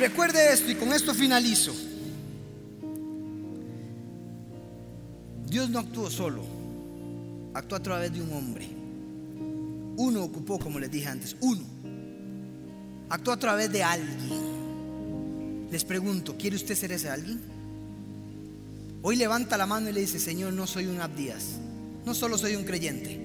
Recuerde 0.00 0.52
esto 0.52 0.70
y 0.70 0.74
con 0.74 0.92
esto 0.92 1.14
finalizo. 1.14 1.72
Dios 5.46 5.70
no 5.70 5.78
actuó 5.78 6.10
solo 6.10 6.60
actuó 7.54 7.76
a 7.76 7.82
través 7.82 8.12
de 8.12 8.22
un 8.22 8.32
hombre. 8.32 8.68
Uno 9.96 10.24
ocupó, 10.24 10.58
como 10.58 10.78
les 10.78 10.90
dije 10.90 11.08
antes, 11.08 11.36
uno. 11.40 11.62
Actuó 13.08 13.32
a 13.34 13.38
través 13.38 13.70
de 13.70 13.82
alguien. 13.82 15.68
Les 15.70 15.84
pregunto, 15.84 16.36
¿quiere 16.38 16.56
usted 16.56 16.74
ser 16.74 16.92
ese 16.92 17.10
alguien? 17.10 17.40
hoy 19.02 19.16
levanta 19.16 19.56
la 19.56 19.64
mano 19.66 19.88
y 19.88 19.92
le 19.92 20.00
dice, 20.00 20.18
Señor, 20.18 20.52
no 20.52 20.66
soy 20.66 20.86
un 20.86 21.00
Abdías, 21.00 21.58
no 22.04 22.12
solo 22.12 22.36
soy 22.36 22.54
un 22.54 22.64
creyente. 22.64 23.18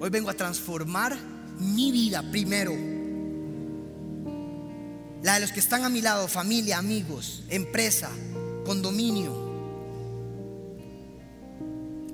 Hoy 0.00 0.10
vengo 0.10 0.30
a 0.30 0.34
transformar 0.34 1.16
mi 1.60 1.92
vida 1.92 2.22
primero. 2.22 2.97
La 5.22 5.34
de 5.34 5.40
los 5.40 5.52
que 5.52 5.60
están 5.60 5.84
a 5.84 5.88
mi 5.88 6.00
lado, 6.00 6.28
familia, 6.28 6.78
amigos, 6.78 7.42
empresa, 7.48 8.10
condominio. 8.64 9.48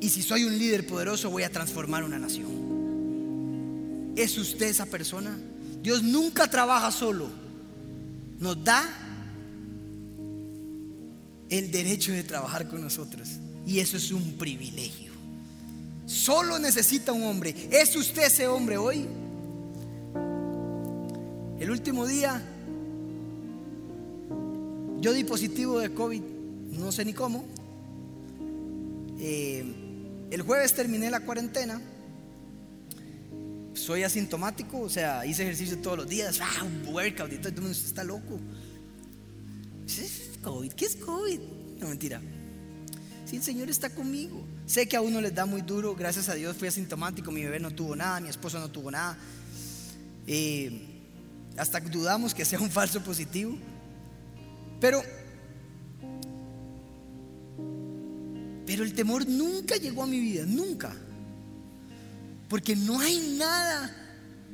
Y 0.01 0.09
si 0.09 0.23
soy 0.23 0.45
un 0.45 0.59
líder 0.59 0.87
poderoso, 0.87 1.31
voy 1.31 1.43
a 1.43 1.51
transformar 1.51 2.05
una 2.05 2.19
nación. 2.19 4.13
¿Es 4.17 4.39
usted 4.39 4.67
esa 4.67 4.87
persona? 4.87 5.37
Dios 5.83 6.03
nunca 6.03 6.49
trabaja 6.49 6.91
solo. 6.91 7.29
Nos 8.39 8.63
da 8.65 8.85
el 11.51 11.71
derecho 11.71 12.13
de 12.13 12.23
trabajar 12.23 12.69
con 12.69 12.81
nosotros. 12.81 13.29
Y 13.67 13.81
eso 13.81 13.97
es 13.97 14.11
un 14.13 14.35
privilegio. 14.39 15.13
Solo 16.07 16.59
necesita 16.59 17.13
un 17.13 17.25
hombre. 17.25 17.55
¿Es 17.71 17.97
usted 17.97 18.25
ese 18.25 18.47
hombre 18.47 18.77
hoy? 18.77 19.07
El 21.59 21.71
último 21.71 22.07
día 22.07 22.43
yo 25.05 25.13
di 25.13 25.23
positivo 25.23 25.81
de 25.81 25.93
COVID, 25.93 26.23
no 26.79 26.91
sé 26.91 27.05
ni 27.05 27.13
cómo. 27.13 27.45
Eh, 29.19 29.63
el 30.31 30.41
jueves 30.41 30.73
terminé 30.73 31.11
la 31.11 31.21
cuarentena. 31.21 31.79
Soy 33.75 34.03
asintomático, 34.03 34.81
o 34.81 34.89
sea, 34.89 35.27
hice 35.27 35.43
ejercicio 35.43 35.77
todos 35.81 35.99
los 35.99 36.09
días, 36.09 36.41
ah, 36.41 36.65
un 36.65 36.95
workout 36.95 37.31
y 37.31 37.35
está 37.35 38.03
loco. 38.03 38.41
¿Qué 39.87 40.07
es 40.07 40.31
COVID? 40.43 40.73
¿Qué 40.73 40.87
es 40.87 40.97
COVID? 40.97 41.41
No, 41.81 41.89
mentira. 41.89 42.23
Sí, 43.27 43.37
el 43.37 43.43
Señor 43.43 43.69
está 43.69 43.91
conmigo. 43.91 44.43
Sé 44.65 44.89
que 44.89 44.97
a 44.97 45.03
uno 45.03 45.21
les 45.21 45.35
da 45.35 45.45
muy 45.45 45.61
duro, 45.61 45.95
gracias 45.95 46.31
a 46.31 46.35
Dios 46.35 46.57
fui 46.57 46.69
asintomático, 46.69 47.31
mi 47.31 47.45
bebé 47.45 47.61
no 47.61 47.73
tuvo 47.73 47.95
nada, 47.95 48.21
mi 48.21 48.31
esposo 48.31 48.59
no 48.59 48.71
tuvo 48.71 48.91
nada. 48.91 49.19
Eh, 50.27 51.03
hasta 51.59 51.79
dudamos 51.81 52.33
que 52.33 52.47
sea 52.47 52.59
un 52.59 52.71
falso 52.71 53.03
positivo. 53.03 53.59
Pero, 54.85 55.03
pero 58.67 58.85
el 58.85 58.93
temor 58.93 59.27
nunca 59.27 59.77
llegó 59.77 60.03
a 60.03 60.07
mi 60.07 60.21
vida, 60.21 60.45
nunca. 60.45 60.95
Porque 62.51 62.77
no 62.77 63.01
hay 63.01 63.35
nada 63.39 63.91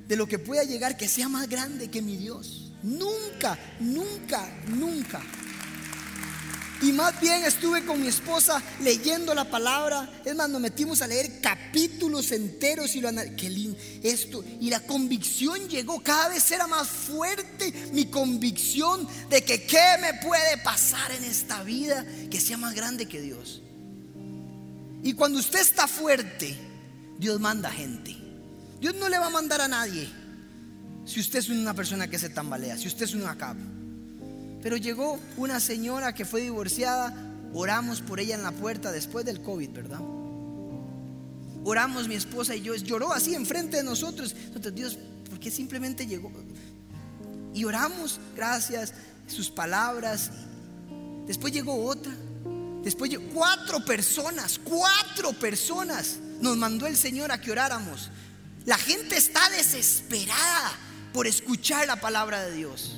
de 0.07 0.15
lo 0.15 0.29
que 0.29 0.39
pueda 0.39 0.63
llegar 0.63 0.97
que 0.97 1.09
sea 1.09 1.29
más 1.29 1.49
grande 1.49 1.91
que 1.91 2.01
mi 2.01 2.17
Dios. 2.17 2.73
Nunca, 2.85 3.59
nunca, 3.81 4.49
nunca. 4.69 5.21
Y 6.83 6.93
más 6.93 7.21
bien 7.21 7.45
estuve 7.45 7.85
con 7.85 8.01
mi 8.01 8.09
esposa 8.09 8.63
leyendo 8.81 9.35
la 9.35 9.45
palabra. 9.45 10.09
Es 10.25 10.35
más, 10.35 10.49
nos 10.49 10.61
metimos 10.61 11.03
a 11.03 11.07
leer 11.07 11.41
capítulos 11.41 12.33
enteros 12.33 12.95
y 12.97 13.01
lo 13.01 13.11
Qué 13.37 13.51
lindo 13.51 13.79
esto. 14.03 14.43
Y 14.61 14.71
la 14.71 14.81
convicción 14.81 15.69
llegó. 15.69 16.03
Cada 16.03 16.29
vez 16.29 16.51
era 16.51 16.67
más 16.67 16.89
fuerte 16.89 17.73
mi 17.93 18.07
convicción 18.07 19.07
de 19.29 19.43
que 19.45 19.65
qué 19.65 19.99
me 20.01 20.15
puede 20.27 20.57
pasar 20.59 21.13
en 21.13 21.25
esta 21.25 21.63
vida 21.63 22.05
que 22.31 22.41
sea 22.41 22.57
más 22.57 22.75
grande 22.75 23.07
que 23.07 23.21
Dios. 23.21 23.63
Y 25.03 25.13
cuando 25.15 25.39
usted 25.39 25.61
está 25.61 25.87
fuerte, 25.87 26.57
Dios 27.19 27.39
manda 27.41 27.71
gente. 27.71 28.17
Dios 28.81 28.95
no 28.95 29.09
le 29.11 29.19
va 29.19 29.27
a 29.27 29.31
mandar 29.31 29.61
a 29.61 29.69
nadie. 29.69 30.09
Si 31.05 31.21
usted 31.21 31.41
es 31.41 31.49
una 31.51 31.75
persona 31.75 32.09
que 32.09 32.19
se 32.19 32.31
tambalea, 32.31 32.79
si 32.79 32.89
usted 32.89 33.05
es 33.05 33.15
un 33.15 33.27
acabo. 33.27 33.80
Pero 34.63 34.77
llegó 34.77 35.19
una 35.37 35.61
señora 35.61 36.15
que 36.15 36.25
fue 36.25 36.43
divorciada, 36.43 37.15
oramos 37.55 38.01
por 38.01 38.21
ella 38.21 38.35
en 38.35 38.43
la 38.43 38.53
puerta 38.53 38.93
después 38.93 39.25
del 39.25 39.41
COVID, 39.41 39.71
¿verdad? 39.71 40.01
Oramos 41.65 42.09
mi 42.09 42.15
esposa 42.15 42.55
y 42.55 42.63
yo, 42.63 42.75
lloró 42.75 43.13
así 43.13 43.35
enfrente 43.35 43.79
de 43.79 43.83
nosotros. 43.83 44.35
Entonces, 44.47 44.75
Dios, 44.75 44.99
¿por 45.29 45.39
qué 45.39 45.51
simplemente 45.51 46.07
llegó? 46.07 46.31
Y 47.55 47.65
oramos, 47.65 48.21
gracias, 48.37 48.95
sus 49.27 49.51
palabras. 49.51 50.31
Después 51.27 51.53
llegó 51.53 51.85
otra. 51.85 52.13
Después 52.83 53.11
cuatro 53.35 53.85
personas, 53.85 54.59
cuatro 54.63 55.33
personas 55.35 56.19
nos 56.41 56.57
mandó 56.57 56.87
el 56.87 56.97
Señor 56.97 57.31
a 57.31 57.41
que 57.41 57.53
oráramos. 57.53 58.11
La 58.65 58.79
gente 58.79 59.17
está 59.17 59.49
desesperada 59.51 60.73
por 61.13 61.27
escuchar 61.27 61.87
la 61.87 62.01
palabra 62.01 62.43
de 62.43 62.53
Dios. 62.53 62.97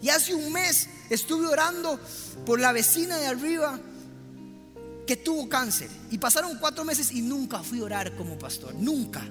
Y 0.00 0.08
hace 0.08 0.34
un 0.34 0.52
mes 0.52 0.88
estuve 1.10 1.46
orando 1.46 1.98
por 2.44 2.60
la 2.60 2.72
vecina 2.72 3.16
de 3.16 3.26
arriba 3.26 3.80
que 5.06 5.16
tuvo 5.16 5.48
cáncer. 5.48 5.88
Y 6.10 6.18
pasaron 6.18 6.58
cuatro 6.58 6.84
meses 6.84 7.10
y 7.12 7.22
nunca 7.22 7.62
fui 7.62 7.80
a 7.80 7.84
orar 7.84 8.16
como 8.16 8.38
pastor. 8.38 8.74
Nunca. 8.74 9.26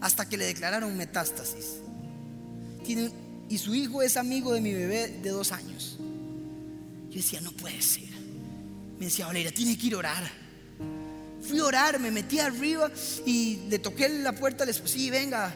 Hasta 0.00 0.28
que 0.28 0.36
le 0.36 0.46
declararon 0.46 0.96
metástasis. 0.96 1.80
y 3.50 3.58
su 3.58 3.74
hijo 3.74 4.02
es 4.02 4.16
amigo 4.16 4.52
de 4.54 4.60
mi 4.60 4.72
bebé 4.72 5.20
de 5.22 5.30
dos 5.30 5.52
años. 5.52 5.98
Yo 7.10 7.16
decía, 7.16 7.40
no 7.40 7.52
puede 7.52 7.80
ser. 7.82 8.08
Me 8.98 9.06
decía, 9.06 9.26
Valeria, 9.26 9.52
tiene 9.52 9.76
que 9.78 9.86
ir 9.86 9.94
a 9.94 9.98
orar. 9.98 10.30
Fui 11.42 11.58
a 11.58 11.64
orar, 11.64 12.00
me 12.00 12.10
metí 12.10 12.40
arriba 12.40 12.90
y 13.24 13.56
le 13.68 13.78
toqué 13.78 14.08
la 14.08 14.32
puerta, 14.32 14.64
les 14.64 14.82
sí, 14.84 15.10
venga. 15.10 15.54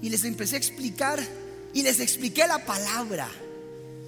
Y 0.00 0.10
les 0.10 0.24
empecé 0.24 0.56
a 0.56 0.58
explicar 0.58 1.20
y 1.72 1.82
les 1.82 2.00
expliqué 2.00 2.46
la 2.46 2.64
palabra. 2.64 3.28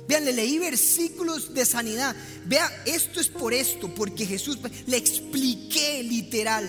Vean, 0.06 0.24
le 0.24 0.32
leí 0.32 0.58
versículos 0.58 1.54
de 1.54 1.64
sanidad. 1.64 2.14
Vea, 2.46 2.70
esto 2.84 3.20
es 3.20 3.28
por 3.28 3.54
esto, 3.54 3.94
porque 3.94 4.26
Jesús 4.26 4.58
le 4.86 4.96
expliqué 4.96 6.02
literal. 6.02 6.66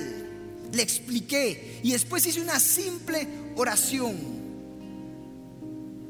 Le 0.72 0.82
expliqué. 0.82 1.80
Y 1.84 1.92
después 1.92 2.26
hice 2.26 2.42
una 2.42 2.60
simple 2.60 3.28
oración. 3.56 4.16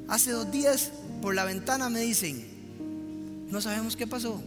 Hace 0.08 0.32
dos 0.32 0.52
días 0.52 0.92
por 1.22 1.34
la 1.34 1.46
ventana 1.46 1.90
me 1.90 2.02
dicen, 2.02 2.46
no 3.50 3.60
sabemos 3.60 3.96
qué 3.96 4.06
pasó, 4.06 4.42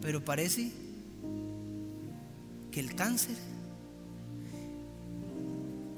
pero 0.00 0.24
parece 0.24 0.70
que 2.70 2.80
el 2.80 2.94
cáncer, 2.94 3.36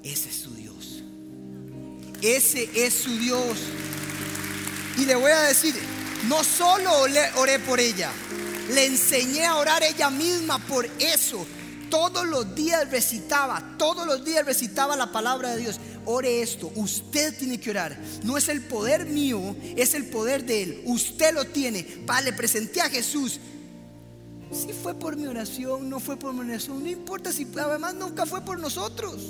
ese 0.03 0.29
es 0.29 0.37
su 0.37 0.55
Dios. 0.55 1.05
Ese 2.20 2.68
es 2.74 2.95
su 2.95 3.16
Dios. 3.18 3.59
Y 4.99 5.05
le 5.05 5.15
voy 5.15 5.31
a 5.31 5.43
decir, 5.43 5.75
no 6.29 6.43
solo 6.43 6.91
oré 7.37 7.59
por 7.61 7.79
ella, 7.79 8.11
le 8.75 8.87
enseñé 8.87 9.47
a 9.47 9.57
orar 9.57 9.83
ella 9.83 10.11
misma 10.11 10.59
por 10.59 10.87
eso. 10.99 11.47
Todos 11.89 12.27
los 12.27 12.55
días 12.55 12.91
recitaba, 12.91 13.77
todos 13.79 14.07
los 14.07 14.25
días 14.25 14.45
recitaba 14.45 14.97
la 14.97 15.11
palabra 15.11 15.55
de 15.55 15.63
Dios. 15.63 15.81
Ore 16.05 16.43
esto, 16.43 16.71
usted 16.75 17.37
tiene 17.39 17.59
que 17.59 17.71
orar. 17.71 17.99
No 18.25 18.37
es 18.37 18.49
el 18.49 18.63
poder 18.63 19.07
mío, 19.07 19.57
es 19.77 19.95
el 19.95 20.07
poder 20.07 20.45
de 20.45 20.63
Él. 20.63 20.83
Usted 20.85 21.33
lo 21.33 21.47
tiene. 21.47 21.83
Pa, 21.83 22.21
le 22.21 22.33
presenté 22.33 22.81
a 22.81 22.91
Jesús. 22.91 23.41
Si 24.51 24.73
fue 24.73 24.95
por 24.95 25.17
mi 25.17 25.27
oración, 25.27 25.89
no 25.89 26.01
fue 26.01 26.17
por 26.17 26.33
mi 26.33 26.41
oración, 26.41 26.83
no 26.83 26.89
importa 26.89 27.33
si 27.33 27.47
además 27.59 27.95
nunca 27.95 28.27
fue 28.27 28.43
por 28.43 28.59
nosotros. 28.59 29.23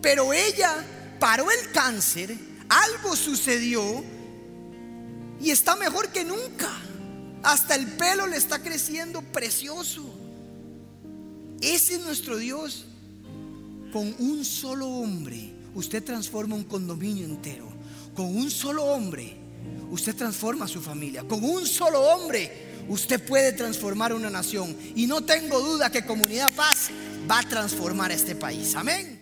Pero 0.00 0.32
ella 0.32 0.84
paró 1.18 1.50
el 1.50 1.72
cáncer, 1.72 2.36
algo 2.72 3.16
sucedió 3.16 3.82
y 5.40 5.50
está 5.50 5.76
mejor 5.76 6.08
que 6.08 6.24
nunca. 6.24 6.70
Hasta 7.42 7.74
el 7.74 7.86
pelo 7.86 8.26
le 8.26 8.36
está 8.36 8.60
creciendo 8.60 9.20
precioso. 9.20 10.02
Ese 11.60 11.94
es 11.94 12.00
nuestro 12.00 12.36
Dios. 12.36 12.86
Con 13.92 14.14
un 14.18 14.44
solo 14.44 14.88
hombre, 14.88 15.52
usted 15.74 16.02
transforma 16.02 16.54
un 16.54 16.64
condominio 16.64 17.24
entero. 17.24 17.68
Con 18.14 18.36
un 18.36 18.50
solo 18.50 18.84
hombre, 18.84 19.36
usted 19.90 20.14
transforma 20.14 20.68
su 20.68 20.80
familia. 20.80 21.24
Con 21.24 21.44
un 21.44 21.66
solo 21.66 22.00
hombre, 22.00 22.84
usted 22.88 23.24
puede 23.26 23.52
transformar 23.52 24.14
una 24.14 24.30
nación. 24.30 24.76
Y 24.94 25.06
no 25.06 25.22
tengo 25.24 25.60
duda 25.60 25.90
que 25.90 26.06
Comunidad 26.06 26.52
Paz 26.52 26.90
va 27.30 27.40
a 27.40 27.48
transformar 27.48 28.12
este 28.12 28.34
país. 28.34 28.74
Amén. 28.74 29.21